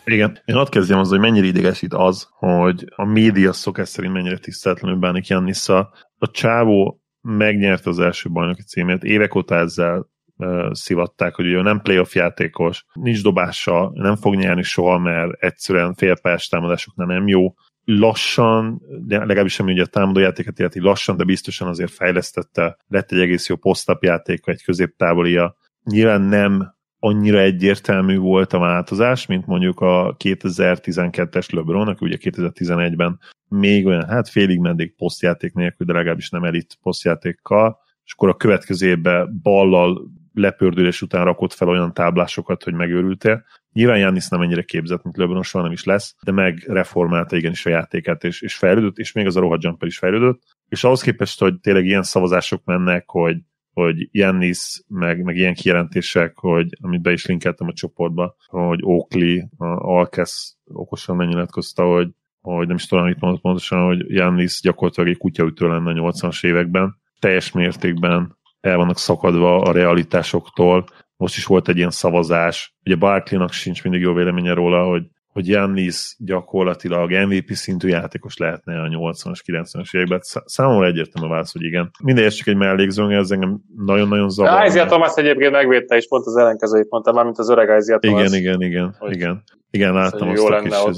[0.05, 0.39] Igen.
[0.45, 4.99] Én ott kezdjem az, hogy mennyire idegesít az, hogy a média szokás szerint mennyire tiszteletlenül
[4.99, 5.93] bánik Jannissza.
[6.17, 11.81] A csávó megnyerte az első bajnoki címét, évek óta ezzel uh, szivatták, hogy ő nem
[11.81, 17.53] playoff játékos, nincs dobása, nem fog nyerni soha, mert egyszerűen félpályás támadásoknál nem jó,
[17.99, 23.19] lassan, de legalábbis sem ugye a támadójátéket illeti lassan, de biztosan azért fejlesztette, lett egy
[23.19, 25.55] egész jó posztap játéka, egy középtávolia.
[25.83, 33.19] Nyilván nem annyira egyértelmű volt a változás, mint mondjuk a 2012-es LeBron, aki ugye 2011-ben
[33.47, 38.35] még olyan, hát félig meddig posztjáték nélkül, de legalábbis nem elit posztjátékkal, és akkor a
[38.35, 43.43] következő évben ballal lepördülés után rakott fel olyan táblásokat, hogy megőrültél.
[43.73, 47.69] Nyilván Jannis nem ennyire képzett, mint LeBron, soha nem is lesz, de megreformálta igenis a
[47.69, 50.41] játékát, és, és fejlődött, és még az a rohadt jumper is fejlődött.
[50.67, 53.37] És ahhoz képest, hogy tényleg ilyen szavazások mennek, hogy
[53.73, 59.41] hogy Jannis, meg, meg ilyen kijelentések, hogy amit be is linkeltem a csoportba, hogy Oakley,
[59.77, 62.09] Alkesz okosan megnyilatkozta, hogy,
[62.41, 66.45] hogy nem is tudom, mit mondott pontosan, hogy Jannis gyakorlatilag egy kutyaütő lenne a 80-as
[66.45, 66.95] években.
[67.19, 70.85] Teljes mértékben el vannak szakadva a realitásoktól.
[71.21, 72.75] Most is volt egy ilyen szavazás.
[72.85, 75.03] Ugye Barkleynak sincs mindig jó véleménye róla, hogy
[75.33, 80.19] hogy Jannis gyakorlatilag MVP szintű játékos lehetne a 80-as, 90-as években.
[80.45, 81.91] Számomra egyértelmű a válasz, hogy igen.
[82.03, 84.65] Minden csak egy mellékzőnye, ez engem nagyon-nagyon zavar.
[84.65, 88.21] Isaiah Thomas egyébként megvédte, és pont az ellenkezőjét mondtam már, mint az öreg Isaiah Thomas.
[88.21, 89.43] Igen, igen, igen, hogy igen.
[89.69, 90.97] Igen, láttam azt a kis ez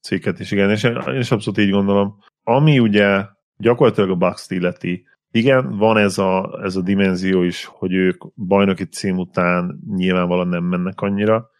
[0.00, 2.16] cikket is, igen, és én is abszolút így gondolom.
[2.42, 3.24] Ami ugye
[3.56, 8.84] gyakorlatilag a Bucks illeti, igen, van ez a, ez a dimenzió is, hogy ők bajnoki
[8.84, 11.50] cím után nyilvánvalóan nem mennek annyira,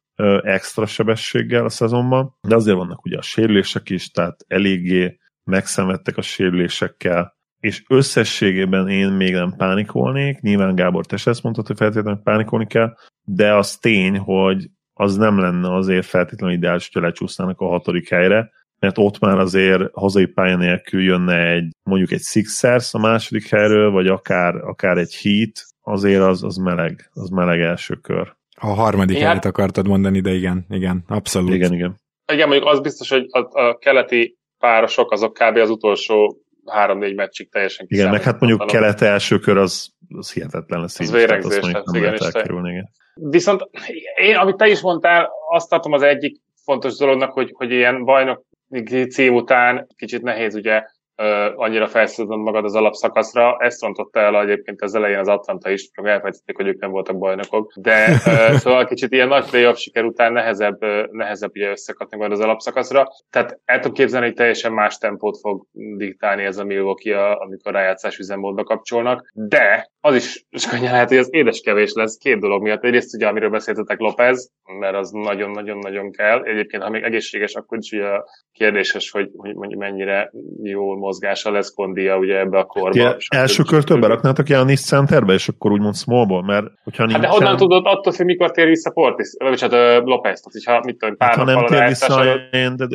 [0.43, 6.23] extra sebességgel a szezonban, de azért vannak ugye a sérülések is, tehát eléggé megszenvedtek a
[6.23, 12.67] sérülésekkel, és összességében én még nem pánikolnék, nyilván Gábor, te ezt mondtad, hogy feltétlenül pánikolni
[12.67, 12.95] kell,
[13.25, 18.51] de az tény, hogy az nem lenne azért feltétlenül ideális, hogy lecsúsznának a hatodik helyre,
[18.83, 23.91] mert ott már azért hazai pálya nélkül jönne egy, mondjuk egy Sixers a második helyről,
[23.91, 28.35] vagy akár, akár egy Heat, azért az, az meleg, az meleg első kör.
[28.61, 29.27] A harmadik ja.
[29.27, 31.55] helyet akartad mondani, de igen, igen, abszolút.
[31.55, 31.97] Igen, igen.
[32.33, 35.57] Igen, mondjuk az biztos, hogy a, a keleti párosok azok kb.
[35.57, 40.81] az utolsó három-négy meccsig teljesen Igen, meg hát mondjuk kelet első kör az, az hihetetlen
[40.81, 41.01] lesz.
[41.01, 42.91] Az véregzés, tehát igen, elkerülni, igen.
[43.15, 43.63] Viszont
[44.15, 48.51] én, amit te is mondtál, azt tartom az egyik fontos dolognak, hogy, hogy ilyen bajnok
[49.09, 50.83] cím után kicsit nehéz ugye
[51.57, 53.57] annyira felszílod magad az alapszakaszra.
[53.59, 57.19] Ezt rontotta el egyébként az elején az Atlanta is, csak elfelejtették, hogy ők nem voltak
[57.19, 57.73] bajnokok.
[57.77, 58.19] De
[58.63, 60.79] szóval kicsit ilyen nagy playoff siker után nehezebb,
[61.11, 63.09] nehezebb ugye összekatni majd az alapszakaszra.
[63.31, 68.19] Tehát el tudom képzelni, hogy teljesen más tempót fog diktálni ez a Milwaukee, amikor rájátszás
[68.19, 69.31] üzemmódba kapcsolnak.
[69.35, 72.85] De az is, is könnyen lehet, hogy az édeskevés lesz két dolog miatt.
[72.85, 76.43] Egyrészt ugye, amiről beszéltetek López, mert az nagyon-nagyon-nagyon kell.
[76.43, 78.09] Egyébként, ha még egészséges, akkor is ugye
[78.53, 80.33] kérdéses, hogy, hogy mondjuk mennyire
[80.63, 82.99] jól mozgása lesz kondia ugye ebbe a korba.
[82.99, 87.19] Ja, első körtől beraknátok Janis centerbe, és akkor úgymond smallból, mert hogyha nincs.
[87.19, 90.53] Hát de honnan tudod attól, hogy mikor tér vissza Portis, vagy hát uh, Lopez, tehát
[90.53, 92.87] hogyha mit tudom, pár hát, ha nem tér vissza, én, de,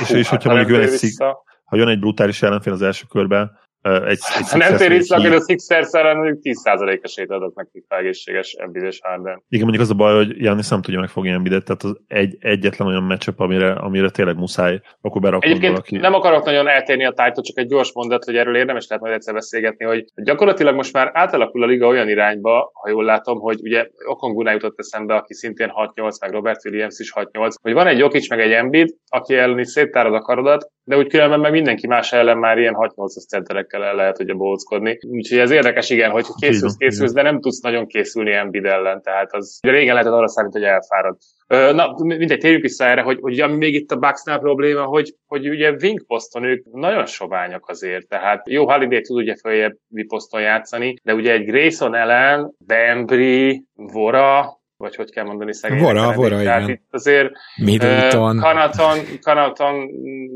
[0.00, 1.16] és, és hogyha mondjuk jön egy,
[1.64, 5.40] ha jön egy brutális ellenfél az első körben, egy, egy nem tér vissza, akkor a
[5.40, 9.42] Sixers ellen mondjuk 10%-a sét adok neki, ha egészséges Embiid és Harden.
[9.48, 12.88] Igen, mondjuk az a baj, hogy Janis nem tudja megfogni Embiidet, tehát az egy, egyetlen
[12.88, 15.96] olyan matchup, amire, amire tényleg muszáj, akkor berakod Egyébként valaki.
[15.96, 19.14] nem akarok nagyon eltérni a tájtól, csak egy gyors mondat, hogy erről érdemes lehet majd
[19.14, 23.60] egyszer beszélgetni, hogy gyakorlatilag most már átalakul a liga olyan irányba, ha jól látom, hogy
[23.62, 27.98] ugye Okonguna jutott eszembe, aki szintén 6-8, meg Robert Williams is 6-8, hogy van egy
[27.98, 31.86] Jokic meg egy Embiid, aki ellen is széttárad a karodat, de úgy különben meg mindenki
[31.86, 34.98] más ellen már ilyen 6-8-as centerekkel el lehet ugye bolckodni.
[35.08, 39.32] Úgyhogy ez érdekes, igen, hogy készülsz, készülsz, de nem tudsz nagyon készülni Embiid ellen, tehát
[39.32, 41.16] az ugye régen lehetett arra számít, hogy elfárad.
[41.48, 45.48] Na, mindegy, térjük vissza erre, hogy, hogy ami még itt a Bucksnál probléma, hogy, hogy
[45.48, 49.76] ugye wing poszton ők nagyon soványak azért, tehát jó Holiday tud ugye följebb
[50.06, 55.82] poszton játszani, de ugye egy Grayson ellen, Bembry, Vora, vagy hogy kell mondani szegény.
[55.82, 56.68] Vora, vora, igen.
[56.68, 58.36] Itt azért Middleton.
[58.36, 59.74] Uh, Kanaton, Kanaton,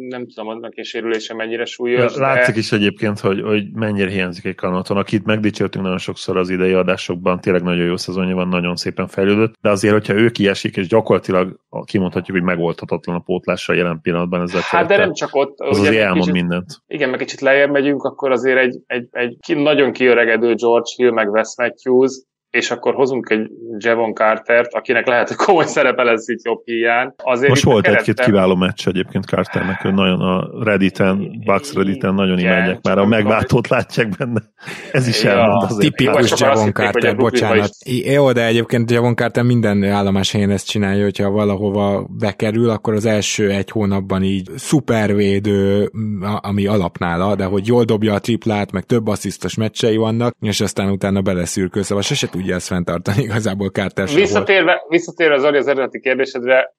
[0.09, 2.15] nem tudom, annak és sérülése mennyire súlyos.
[2.15, 2.61] Ja, látszik de...
[2.61, 7.41] is egyébként, hogy, hogy mennyire hiányzik egy Kanaton, akit megdicsértünk nagyon sokszor az idei adásokban,
[7.41, 11.61] tényleg nagyon jó szezonja van, nagyon szépen fejlődött, de azért, hogyha ő kiesik, és gyakorlatilag
[11.85, 15.61] kimondhatjuk, hogy megoldhatatlan a pótlása jelen pillanatban ezzel Hát de nem csak ott.
[15.61, 16.67] Az ugye, azért elmond kicsit, mindent.
[16.87, 21.31] Igen, meg kicsit lejjebb megyünk, akkor azért egy, egy, egy nagyon kiöregedő George Hill, meg
[21.31, 26.45] Wes Matthews, és akkor hozunk egy Javon Cartert, akinek lehet, hogy komoly szerepe lesz itt
[26.45, 27.13] jobb hiány.
[27.17, 28.05] Azért Most volt kerettem...
[28.09, 32.99] egy-két kiváló meccs egyébként Carternek, ő nagyon a Redditen, Bucks Redditen nagyon igen, imádják már,
[32.99, 34.43] a megváltót látják benne.
[34.93, 35.95] Ez is ja, elmond azért.
[35.95, 37.71] Tipikus Javon Carter, bocsánat.
[38.05, 43.05] Jó, de egyébként Javon Carter minden állomás helyen ezt csinálja, hogyha valahova bekerül, akkor az
[43.05, 45.91] első egy hónapban így szupervédő,
[46.41, 50.91] ami alapnála, de hogy jól dobja a triplát, meg több asszisztos meccsei vannak, és aztán
[50.91, 56.75] utána beleszürkül, szóval se tudja ezt fenntartani igazából Carter visszatérve, visszatérve az az eredeti kérdésedre,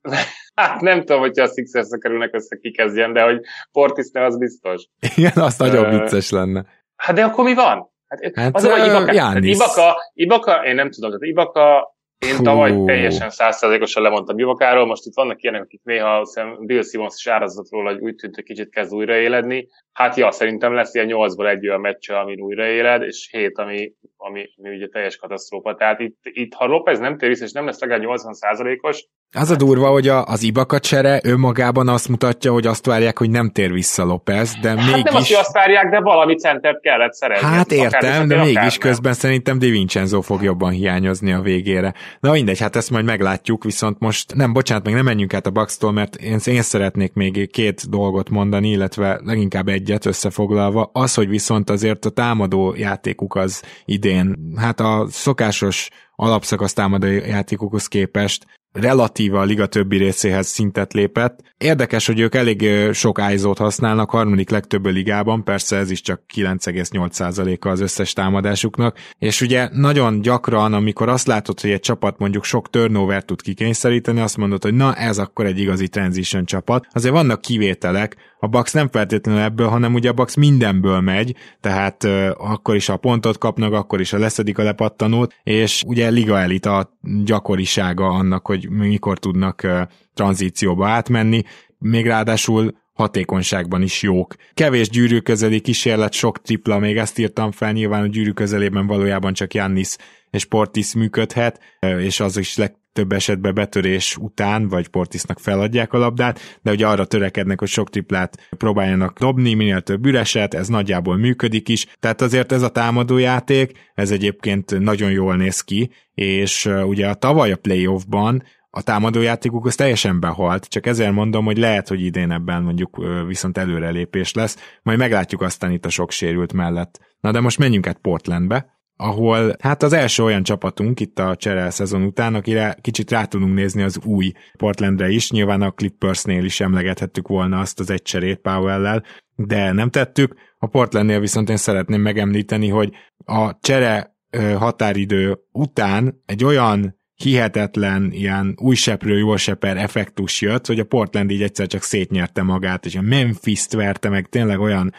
[0.56, 3.40] hát nem tudom, hogyha a sixers kerülnek össze, ki kezdjen, de hogy
[3.72, 4.86] Portis ne az biztos.
[5.16, 6.66] Igen, az nagyon vicces lenne.
[6.96, 7.92] Hát de akkor mi van?
[8.08, 11.98] Hát, hát az, hogy Ibaka, hát Ibaka, Ibaka, én nem tudom, tehát Ibaka
[12.28, 12.44] Én Fú.
[12.44, 16.28] tavaly teljesen százszerzékosan lemondtam Bivakáról, most itt vannak ilyenek, akik néha
[16.60, 19.68] Bill Simmons is árazott róla, hogy úgy tűnt, hogy kicsit kezd újraéledni.
[19.92, 24.50] Hát ja, szerintem lesz ilyen nyolcból egy olyan meccs, amin újraéled, és hét, ami, ami,
[24.58, 25.76] ami ugye teljes katasztrófa.
[25.76, 29.56] Tehát itt, itt ha López nem tér vissza, és nem lesz legalább 80%-os, az a
[29.56, 33.72] durva, hogy a, az Ibaka csere önmagában azt mutatja, hogy azt várják, hogy nem tér
[33.72, 35.04] vissza López, de hát mégis...
[35.04, 37.48] nem azt, hogy azt várják, de valami centert kellett szerezni.
[37.48, 41.94] Hát értem, de mégis közben szerintem Di Vincenzo fog jobban hiányozni a végére.
[42.20, 45.52] Na mindegy, hát ezt majd meglátjuk, viszont most nem, bocsánat, még nem menjünk át a
[45.52, 50.90] Bucks-tól, mert én, én szeretnék még két dolgot mondani, illetve leginkább egyet összefoglalva.
[50.94, 54.09] Az, hogy viszont azért a támadó játékuk az idén,
[54.56, 61.40] hát a szokásos alapszakasz támadó játékokhoz képest relatíva a liga többi részéhez szintet lépett.
[61.58, 66.22] Érdekes, hogy ők elég sok ISO-t használnak, harmadik legtöbb a ligában, persze ez is csak
[66.36, 72.44] 9,8%-a az összes támadásuknak, és ugye nagyon gyakran, amikor azt látod, hogy egy csapat mondjuk
[72.44, 76.88] sok turnover tud kikényszeríteni, azt mondod, hogy na ez akkor egy igazi transition csapat.
[76.92, 82.04] Azért vannak kivételek, a Bucks nem feltétlenül ebből, hanem ugye a Bucks mindenből megy, tehát
[82.04, 86.40] uh, akkor is a pontot kapnak, akkor is a leszedik a lepattanót, és ugye liga
[86.40, 89.68] elit a gyakorisága annak, hogy mikor tudnak
[90.14, 91.44] tranzícióba átmenni,
[91.78, 94.36] még ráadásul hatékonyságban is jók.
[94.54, 99.34] Kevés gyűrű közeli kísérlet, sok tripla, még ezt írtam fel, nyilván a gyűrű közelében valójában
[99.34, 99.96] csak Jannis
[100.30, 101.60] és Portis működhet,
[102.00, 106.88] és az is leg, több esetben betörés után, vagy Portisnak feladják a labdát, de ugye
[106.88, 112.22] arra törekednek, hogy sok triplát próbáljanak dobni, minél több üreset, ez nagyjából működik is, tehát
[112.22, 117.56] azért ez a támadójáték, ez egyébként nagyon jól néz ki, és ugye a tavaly a
[117.56, 122.98] playoffban a támadójátékuk az teljesen behalt, csak ezért mondom, hogy lehet, hogy idén ebben mondjuk
[123.28, 127.00] viszont előrelépés lesz, majd meglátjuk aztán itt a sok sérült mellett.
[127.20, 131.70] Na de most menjünk át Portlandbe, ahol hát az első olyan csapatunk itt a csere
[131.70, 136.60] szezon után, akire kicsit rá tudunk nézni az új Portlandre is, nyilván a Clippersnél is
[136.60, 139.04] emlegethettük volna azt az egy cserét Powell-lel,
[139.36, 140.36] de nem tettük.
[140.58, 142.94] A Portlandnél viszont én szeretném megemlíteni, hogy
[143.26, 144.16] a csere
[144.58, 151.32] határidő után egy olyan hihetetlen ilyen új seprő, jól seper effektus jött, hogy a Portland
[151.32, 154.94] így egyszer csak szétnyerte magát, és a Memphis-t verte meg, tényleg olyan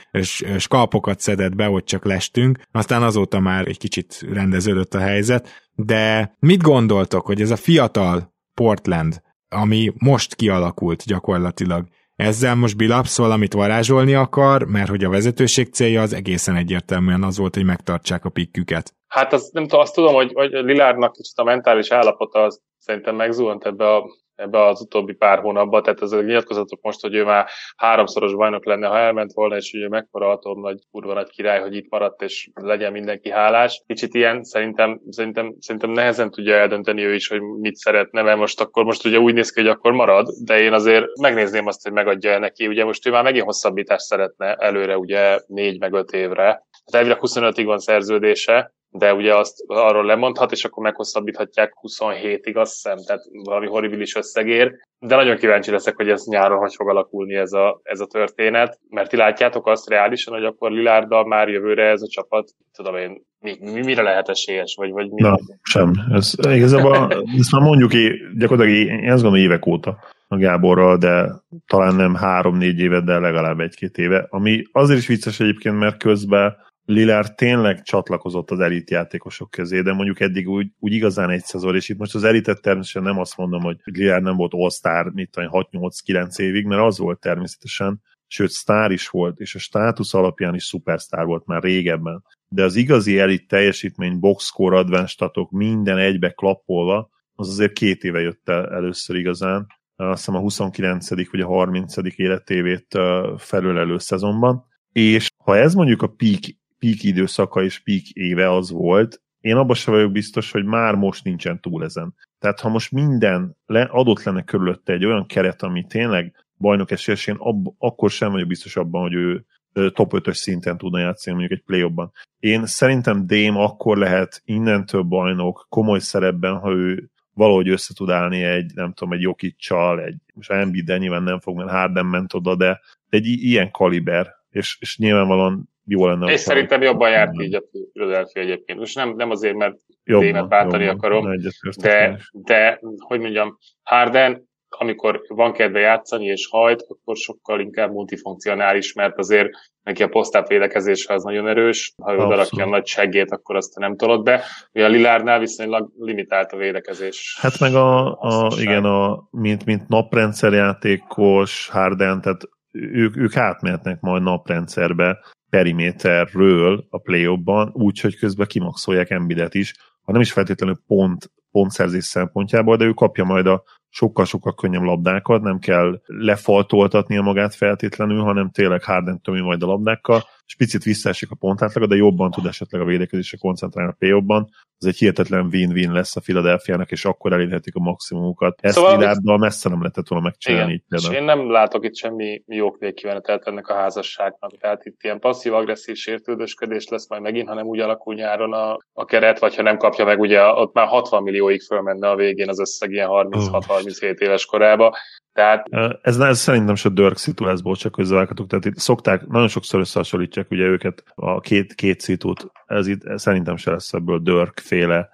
[0.59, 6.35] skalpokat szedett be, hogy csak lestünk, aztán azóta már egy kicsit rendeződött a helyzet, de
[6.39, 11.89] mit gondoltok, hogy ez a fiatal Portland, ami most kialakult gyakorlatilag,
[12.21, 17.39] ezzel most Billups valamit varázsolni akar, mert hogy a vezetőség célja az egészen egyértelműen az
[17.39, 18.95] volt, hogy megtartsák a pikküket.
[19.09, 23.17] Hát az, nem tudom, azt tudom, hogy, hogy Lilárnak kicsit a mentális állapota az szerintem
[23.17, 24.05] megzuhant ebbe a
[24.41, 28.65] ebbe az utóbbi pár hónapban, tehát ez a nyilatkozatok most, hogy ő már háromszoros bajnok
[28.65, 32.23] lenne, ha elment volna, és ugye mekkora atom nagy kurva nagy király, hogy itt maradt,
[32.23, 33.83] és legyen mindenki hálás.
[33.87, 38.61] Kicsit ilyen szerintem, szerintem, szerintem nehezen tudja eldönteni ő is, hogy mit szeretne, mert most
[38.61, 41.93] akkor most ugye úgy néz ki, hogy akkor marad, de én azért megnézném azt, hogy
[41.93, 42.67] megadja neki.
[42.67, 46.69] Ugye most ő már megint hosszabbítást szeretne előre, ugye négy meg öt évre.
[46.85, 52.73] Tehát elvileg 25-ig van szerződése, de ugye azt arról lemondhat, és akkor meghosszabbíthatják 27-ig, azt
[52.73, 54.73] hiszem, tehát valami horribilis összegér.
[54.99, 58.79] De nagyon kíváncsi leszek, hogy ez nyáron hogy fog alakulni ez a, ez a történet,
[58.89, 63.23] mert ti látjátok azt reálisan, hogy akkor Lilárddal már jövőre ez a csapat, tudom én,
[63.41, 65.23] mi, mi, mire lehet esélyes, vagy, vagy mi?
[65.23, 65.93] Na, sem.
[66.13, 67.93] Ez, igazából ezt már mondjuk
[68.39, 71.31] gyakorlatilag én azt gondolom évek óta a Gáborral, de
[71.67, 74.27] talán nem három-négy éve, de legalább egy-két éve.
[74.31, 76.57] Ami azért is vicces egyébként, mert közben
[76.91, 81.75] Lillard tényleg csatlakozott az elit játékosok közé, de mondjuk eddig úgy, úgy igazán egy szezon,
[81.75, 85.31] és itt most az elitet természetesen nem azt mondom, hogy Lillard nem volt all-star, mit
[85.35, 90.65] 6-8-9 évig, mert az volt természetesen, sőt, sztár is volt, és a státusz alapján is
[90.65, 92.25] szupersztár volt már régebben.
[92.49, 98.49] De az igazi elit teljesítmény, boxscore, advanced minden egybe klappolva, az azért két éve jött
[98.49, 99.67] el először igazán,
[99.97, 101.31] azt hiszem a 29.
[101.31, 101.95] vagy a 30.
[102.17, 102.99] életévét
[103.37, 109.21] felülelő szezonban, és ha ez mondjuk a peak peak időszaka és peak éve az volt,
[109.41, 112.15] én abban sem vagyok biztos, hogy már most nincsen túl ezen.
[112.39, 117.27] Tehát ha most minden le, adott lenne körülötte egy olyan keret, ami tényleg bajnok esélyes,
[117.27, 121.59] én ab, akkor sem vagyok biztos abban, hogy ő top 5-ös szinten tudna játszani mondjuk
[121.59, 127.69] egy play ban Én szerintem Dame akkor lehet innentől bajnok komoly szerepben, ha ő valahogy
[127.69, 131.57] össze tud állni egy, nem tudom, egy Jokic-csal, egy, most Embiid, de nyilván nem fog,
[131.57, 136.33] mert Harden ment oda, de egy ilyen kaliber, és, és nyilvánvalóan jó lenne.
[136.33, 137.63] És szerintem jobban járt így a
[137.93, 138.79] Philadelphia egyébként.
[138.79, 141.37] Most nem, nem azért, mert jobban, témet bántani jobban, akarom,
[141.81, 148.93] de, de, hogy mondjam, Harden amikor van kedve játszani és hajt, akkor sokkal inkább multifunkcionális,
[148.93, 149.49] mert azért
[149.83, 153.79] neki a posztáp védekezése az nagyon erős, ha ő odarakja a nagy seggét, akkor azt
[153.79, 154.43] nem tolod be.
[154.73, 157.39] Ugye a Lilárnál viszonylag limitált a védekezés.
[157.41, 164.23] Hát meg a, a igen, a, mint, mint naprendszerjátékos Harden, tehát ők, ők átmehetnek majd
[164.23, 165.19] naprendszerbe
[165.51, 167.27] periméterről a play
[167.73, 172.91] úgy, hogy közben kimaxolják Embidet is, ha nem is feltétlenül pont, pontszerzés szempontjából, de ő
[172.91, 179.41] kapja majd a sokkal-sokkal könnyebb labdákat, nem kell lefaltoltatnia magát feltétlenül, hanem tényleg Harden tömi
[179.41, 183.91] majd a labdákkal, és picit visszaesik a pontátlaga, de jobban tud esetleg a védekezésre koncentrálni
[183.91, 184.45] a play
[184.79, 188.59] Ez egy hihetetlen win-win lesz a Philadelphia-nak, és akkor elérhetik a maximumukat.
[188.61, 190.73] Ezt szóval Lillarddal messze nem lehetett volna megcsinálni.
[190.73, 194.59] Igen, és én nem látok itt semmi jók végkivenetet ennek a házasságnak.
[194.59, 199.39] Tehát itt ilyen passzív-agresszív sértődösködés lesz majd megint, hanem úgy alakul nyáron a, a keret,
[199.39, 202.91] vagy ha nem kapja meg, ugye ott már 60 millióig fölmenne a végén az összeg
[202.91, 204.97] ilyen 36-37 éves korába.
[205.41, 205.67] Tehát...
[206.03, 208.47] Ez, ez szerintem se Dirk szitu lesz, csak közvághatók.
[208.47, 212.47] Tehát itt szokták, nagyon sokszor összehasonlítják ugye őket a két, két szitút.
[212.67, 215.09] Ez itt ez szerintem se lesz ebből Dirk féle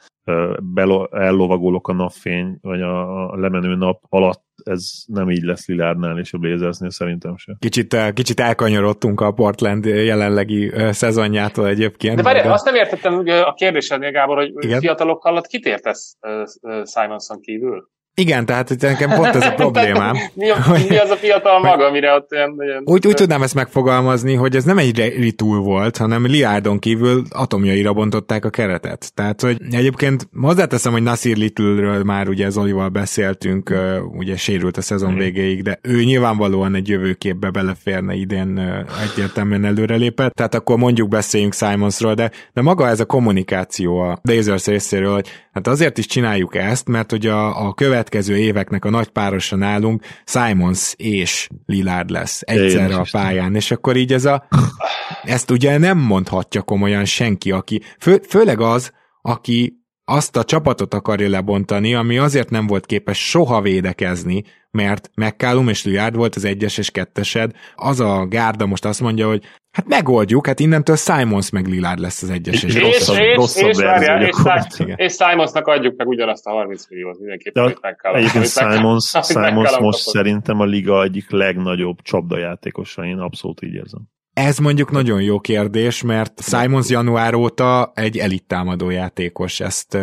[1.10, 6.32] ellovagolok a napfény, vagy a, a lemenő nap alatt ez nem így lesz Lilárdnál és
[6.32, 7.56] a Blazersnél szerintem sem.
[7.58, 12.16] Kicsit, kicsit elkanyarodtunk a Portland jelenlegi szezonjától egyébként.
[12.16, 12.52] De várj, de...
[12.52, 14.80] azt nem értettem a kérdésednél, Gábor, hogy Igen?
[14.80, 16.16] fiatalok alatt kit értesz
[16.84, 17.88] Simonson kívül?
[18.20, 20.16] Igen, tehát hogy nekem pont ez a problémám.
[20.34, 20.46] mi,
[20.88, 22.54] mi az a fiatal maga, amire ott olyan...
[22.58, 27.22] olyan úgy, úgy tudnám ezt megfogalmazni, hogy ez nem egy ritul volt, hanem Liárdon kívül
[27.30, 29.14] atomjaira bontották a keretet.
[29.14, 33.74] Tehát, hogy egyébként hozzáteszem, hogy Nasir Little-ről már ugye Zolival beszéltünk,
[34.18, 35.18] ugye sérült a szezon mm.
[35.18, 38.58] végéig, de ő nyilvánvalóan egy jövőképbe beleférne idén
[39.02, 44.66] egyértelműen előrelépett, tehát akkor mondjuk beszéljünk Simonsról, de, de maga ez a kommunikáció a Blazers
[44.66, 48.90] részéről, hogy hát azért is csináljuk ezt, mert hogy a, a követ következő éveknek a
[48.90, 54.48] nagy párosa nálunk Simons és Lillard lesz egyszerre a pályán, és akkor így ez a
[55.22, 58.92] ezt ugye nem mondhatja komolyan senki, aki fő, főleg az,
[59.22, 65.68] aki azt a csapatot akarja lebontani, ami azért nem volt képes soha védekezni, mert McCallum
[65.68, 69.42] és Lillard volt az egyes és kettesed, az a gárda most azt mondja, hogy
[69.76, 73.68] hát megoldjuk, hát innentől Simons meg Lillard lesz az egyes és, és rosszabb, és, rosszabb
[73.68, 74.34] és, várjál, és,
[74.96, 78.18] és Simonsnak adjuk meg ugyanazt a 30 milliót mindenképpen, amit McCallum.
[78.18, 84.02] Egyébként Simons, Simons most szerintem a liga egyik legnagyobb csapdajátékosa, én abszolút így érzem.
[84.36, 89.94] Ez mondjuk nagyon jó kérdés, mert Simons január óta egy elit támadó játékos, ezt,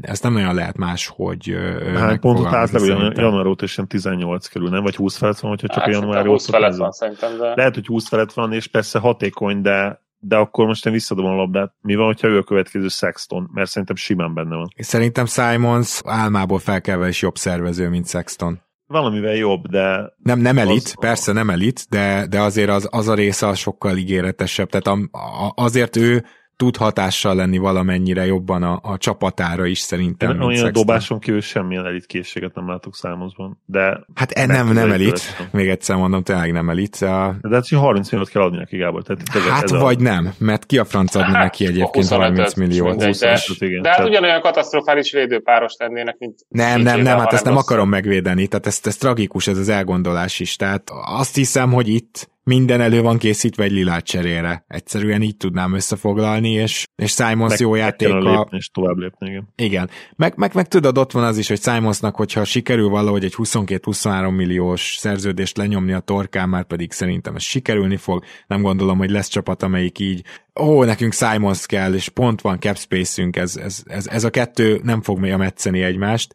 [0.00, 1.56] ezt nem nagyon lehet máshogy
[1.96, 4.82] Hát pontot átlag, január óta is 18 kerül, nem?
[4.82, 6.30] Vagy 20 felett van, hogyha csak hát, a január óta.
[6.30, 7.52] 20 felett van szerintem, de...
[7.54, 11.34] Lehet, hogy 20 felett van, és persze hatékony, de de akkor most én visszadom a
[11.34, 11.72] labdát.
[11.80, 13.50] Mi van, hogyha ő a következő Sexton?
[13.52, 14.68] Mert szerintem simán benne van.
[14.76, 20.12] Szerintem Simons álmából felkelve is jobb szervező, mint Sexton valamivel jobb, de...
[20.22, 23.96] Nem, nem elit, az, persze nem elit, de, de azért az, az a része sokkal
[23.96, 24.68] ígéretesebb.
[24.68, 26.24] Tehát a, a, azért ő
[26.58, 30.30] tud hatással lenni valamennyire jobban a, a csapatára is szerintem.
[30.30, 34.00] Én olyan dobáson kívül semmilyen elit készséget nem látok számozban, de...
[34.14, 36.96] Hát e, nem, nem elit, még egyszer mondom, tényleg nem elit.
[36.96, 37.36] A...
[37.40, 39.02] De hát 30 milliót kell adni neki Gábor.
[39.02, 40.02] Tehát ez hát ez vagy a...
[40.02, 42.96] nem, mert ki a franc adni hát, neki egyébként 30 milliót.
[42.96, 46.46] de, de, igen, de hát ugyanolyan katasztrofális védőpáros lennének, mint...
[46.48, 50.40] Nem, nem, nem, hát ezt nem akarom megvédeni, tehát ez, ez tragikus, ez az elgondolás
[50.40, 50.56] is.
[50.56, 54.64] Tehát azt hiszem, hogy itt minden elő van készítve egy lilát cserére.
[54.68, 58.18] Egyszerűen így tudnám összefoglalni, és, és Simons meg, jó játéka.
[58.18, 59.48] Lépni, és tovább lépni, igen.
[59.56, 59.90] Igen.
[60.16, 64.36] Meg, meg, meg tudod, ott van az is, hogy Simonsnak, hogyha sikerül valahogy egy 22-23
[64.36, 68.24] milliós szerződést lenyomni a torkán, már pedig szerintem ez sikerülni fog.
[68.46, 70.24] Nem gondolom, hogy lesz csapat, amelyik így
[70.60, 74.80] ó, nekünk Simons kell, és pont van cap space-ünk, ez, ez, ez, ez a kettő
[74.82, 76.34] nem fog még metszeni egymást,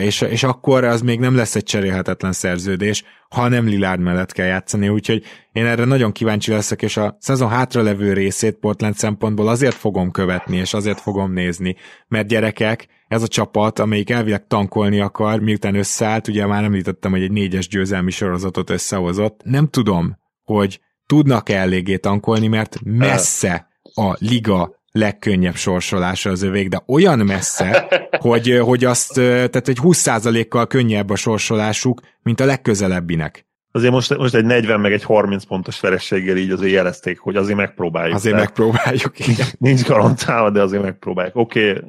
[0.00, 4.46] és, és akkor az még nem lesz egy cserélhetetlen szerződés, ha nem Lilárd mellett kell
[4.46, 9.74] játszani, úgyhogy én erre nagyon kíváncsi leszek, és a szezon hátralevő részét Portland szempontból azért
[9.74, 11.76] fogom követni, és azért fogom nézni,
[12.08, 17.22] mert gyerekek, ez a csapat, amelyik elvileg tankolni akar, miután összeállt, ugye már említettem, hogy
[17.22, 24.16] egy négyes győzelmi sorozatot összehozott, nem tudom, hogy tudnak -e eléggé tankolni, mert messze a
[24.18, 27.86] liga legkönnyebb sorsolása az övék, de olyan messze,
[28.18, 33.46] hogy, hogy azt, tehát egy 20%-kal könnyebb a sorsolásuk, mint a legközelebbinek.
[33.76, 37.56] Azért most, most egy 40 meg egy 30 pontos verességgel így azért jelezték, hogy azért
[37.56, 38.14] megpróbáljuk.
[38.14, 39.46] Azért megpróbáljuk, igen.
[39.58, 41.36] Nincs garantálva, de azért megpróbáljuk.
[41.36, 41.82] Oké, okay,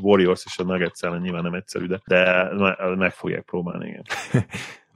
[0.00, 2.48] Warriors és a Nuggets nyilván nem egyszerű, de, de
[2.96, 4.02] meg fogják próbálni, igen.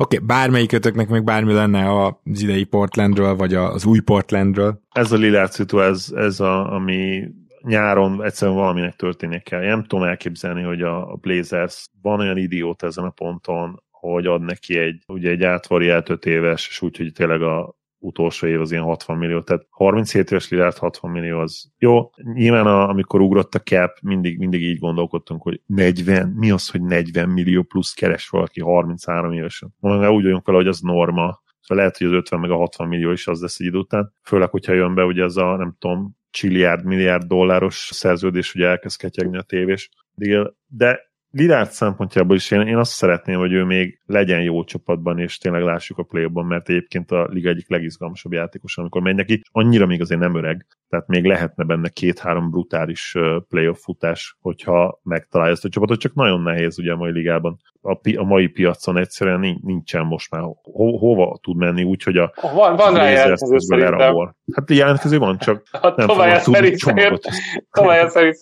[0.03, 4.81] Oké, okay, bármelyikötöknek meg bármi lenne az idei Portlandről, vagy az új Portlandről.
[4.93, 7.29] Ez a Lillard szitu, ez, ez a, ami
[7.63, 9.61] nyáron egyszerűen valaminek történnie kell.
[9.61, 14.79] Nem tudom elképzelni, hogy a Blazers van olyan idiót ezen a ponton, hogy ad neki
[14.79, 18.83] egy, ugye egy átvariált 5 éves, és úgy, hogy tényleg a utolsó év az ilyen
[18.83, 22.11] 60 millió, tehát 37 éves Lillard 60 millió az jó.
[22.35, 26.83] Nyilván a, amikor ugrott a cap, mindig, mindig így gondolkodtunk, hogy 40, mi az, hogy
[26.83, 29.75] 40 millió plusz keres valaki 33 évesen.
[29.81, 32.89] Mondom, úgy vagyunk fel, hogy az norma, Szóval lehet, hogy az 50 meg a 60
[32.89, 34.15] millió is az lesz egy idő után.
[34.23, 38.99] Főleg, hogyha jön be ugye ez a, nem tudom, csilliárd, milliárd dolláros szerződés, ugye elkezd
[38.99, 39.91] ketyegni a tévés.
[40.67, 45.39] De Lillard szempontjából is én, én azt szeretném, hogy ő még legyen jó csapatban, és
[45.39, 49.87] tényleg lássuk a play mert egyébként a liga egyik legizgalmasabb játékos, amikor megy neki, annyira
[49.87, 53.15] még azért nem öreg, tehát még lehetne benne két-három brutális
[53.49, 57.61] playoff futás, hogyha megtalálja ezt a csapatot, csak nagyon nehéz ugye a mai ligában.
[57.85, 62.17] A, pi- a mai piacon egyszerűen nincsen most már ho- hova tud menni, úgy, hogy
[62.17, 64.35] a van, van rá jelentkező szerintem.
[64.55, 67.25] Hát jelentkező van, csak a nem fogom tudni csomagot.
[67.71, 68.37] Tovább szerint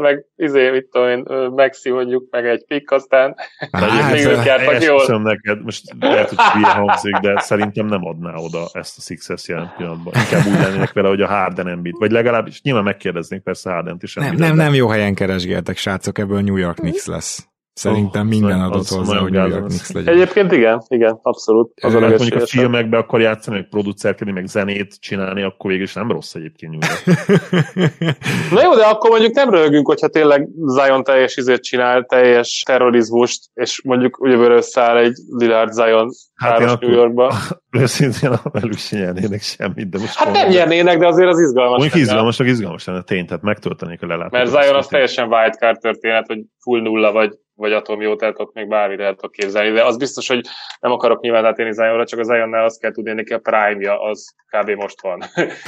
[0.00, 3.34] meg izé, mit tudom én, Maxi mondjuk, meg egy pick, aztán
[3.72, 5.20] hát, még ők jártak jól.
[5.20, 9.72] neked, most lehet, hogy hülye hangzik, de szerintem nem adná oda ezt a Sixers jelen
[9.76, 10.12] pillanatban.
[10.16, 14.14] Inkább úgy lennének vele, hogy a Harden Embiid, vagy legalábbis nyilván megkérdeznék persze Hardent is.
[14.14, 17.49] Nem, nem, nem jó helyen keresgéltek, srácok, ebből New York Knicks lesz.
[17.80, 20.14] Szerintem oh, minden adott hozzá, hogy New York Knicks legyen.
[20.14, 21.72] Egyébként igen, igen, abszolút.
[21.82, 25.92] Az a mondjuk a filmekbe akar játszani, meg producerkedni, meg zenét csinálni, akkor végül is
[25.94, 27.20] nem rossz egyébként New York.
[28.54, 33.44] Na jó, de akkor mondjuk nem röhögünk, hogyha tényleg Zion teljes izét csinál, teljes terrorizmust,
[33.54, 37.34] és mondjuk jövőre összeáll egy Lillard Zion hát New Yorkba.
[37.78, 41.78] Őszintén velük sem nyernének semmit, de most Hát nem nyernének, de azért az izgalmas.
[41.78, 44.32] Mondjuk izgalmasnak izgalmas lenne tény, tehát megtöltenék a lelátást.
[44.32, 48.68] Mert Zion az teljesen wildcard történet, hogy full nulla vagy vagy Atom tehát ott még
[48.68, 50.46] bármi lehet tudok képzelni, de az biztos, hogy
[50.80, 54.34] nem akarok nyilván átérni Zionra, csak az Zionnál azt kell tudni, neki a prime-ja az
[54.50, 54.70] kb.
[54.70, 55.18] most van.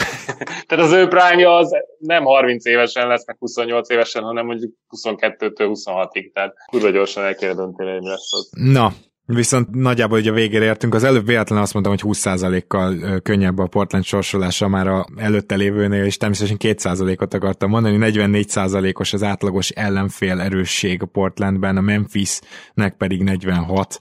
[0.67, 4.73] Tehát az ő prime-ja az nem 30 évesen lesz, meg 28 évesen, hanem mondjuk
[5.05, 8.51] 22-től 26-ig, tehát kurva gyorsan el kell dönteni, hogy lesz az.
[8.51, 8.93] Na,
[9.27, 10.95] Viszont nagyjából ugye a végére értünk.
[10.95, 16.05] Az előbb véletlenül azt mondtam, hogy 20%-kal könnyebb a Portland sorsolása már a előtte lévőnél,
[16.05, 17.97] és természetesen 2%-ot akartam mondani.
[18.01, 24.01] 44%-os az átlagos ellenfél erősség a Portlandben, a Memphisnek pedig 46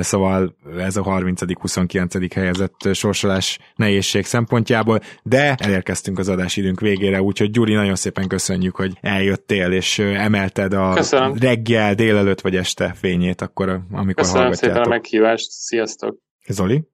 [0.00, 2.30] szóval ez a 30.-29.
[2.34, 8.92] helyezett sorsolás nehézség szempontjából, de elérkeztünk az adásidőnk végére, úgyhogy Gyuri, nagyon szépen köszönjük, hogy
[9.00, 11.34] eljöttél, és emelted a Köszönöm.
[11.34, 16.18] reggel, délelőtt vagy este fényét, akkor, amikor Köszönöm szépen a meghívást, sziasztok!
[16.48, 16.84] Zoli?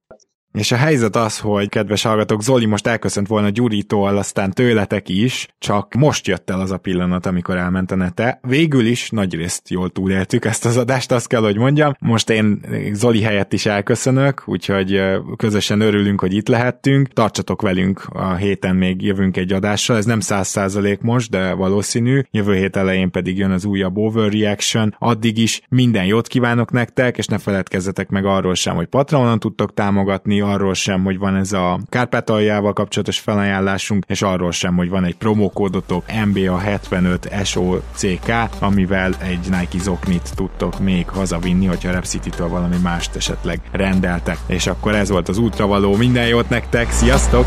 [0.52, 5.48] És a helyzet az, hogy kedves hallgatók, Zoli most elköszönt volna Gyuritól, aztán tőletek is,
[5.58, 8.38] csak most jött el az a pillanat, amikor elment a nete.
[8.42, 11.92] Végül is nagy részt jól túléltük ezt az adást, azt kell, hogy mondjam.
[12.00, 12.60] Most én
[12.92, 15.00] Zoli helyett is elköszönök, úgyhogy
[15.36, 17.08] közösen örülünk, hogy itt lehettünk.
[17.08, 22.22] Tartsatok velünk, a héten még jövünk egy adással, ez nem száz százalék most, de valószínű.
[22.30, 24.94] Jövő hét elején pedig jön az újabb Overreaction.
[24.98, 29.74] Addig is minden jót kívánok nektek, és ne feledkezzetek meg arról sem, hogy Patreonon tudtok
[29.74, 35.04] támogatni, arról sem, hogy van ez a Kárpátaljával kapcsolatos felajánlásunk, és arról sem, hogy van
[35.04, 42.76] egy promókódotok MBA75 SOCK, amivel egy Nike zoknit tudtok még hazavinni, hogyha Rep City-től valami
[42.82, 44.38] mást esetleg rendeltek.
[44.46, 45.96] És akkor ez volt az útravaló.
[45.96, 47.46] Minden jót nektek, sziasztok!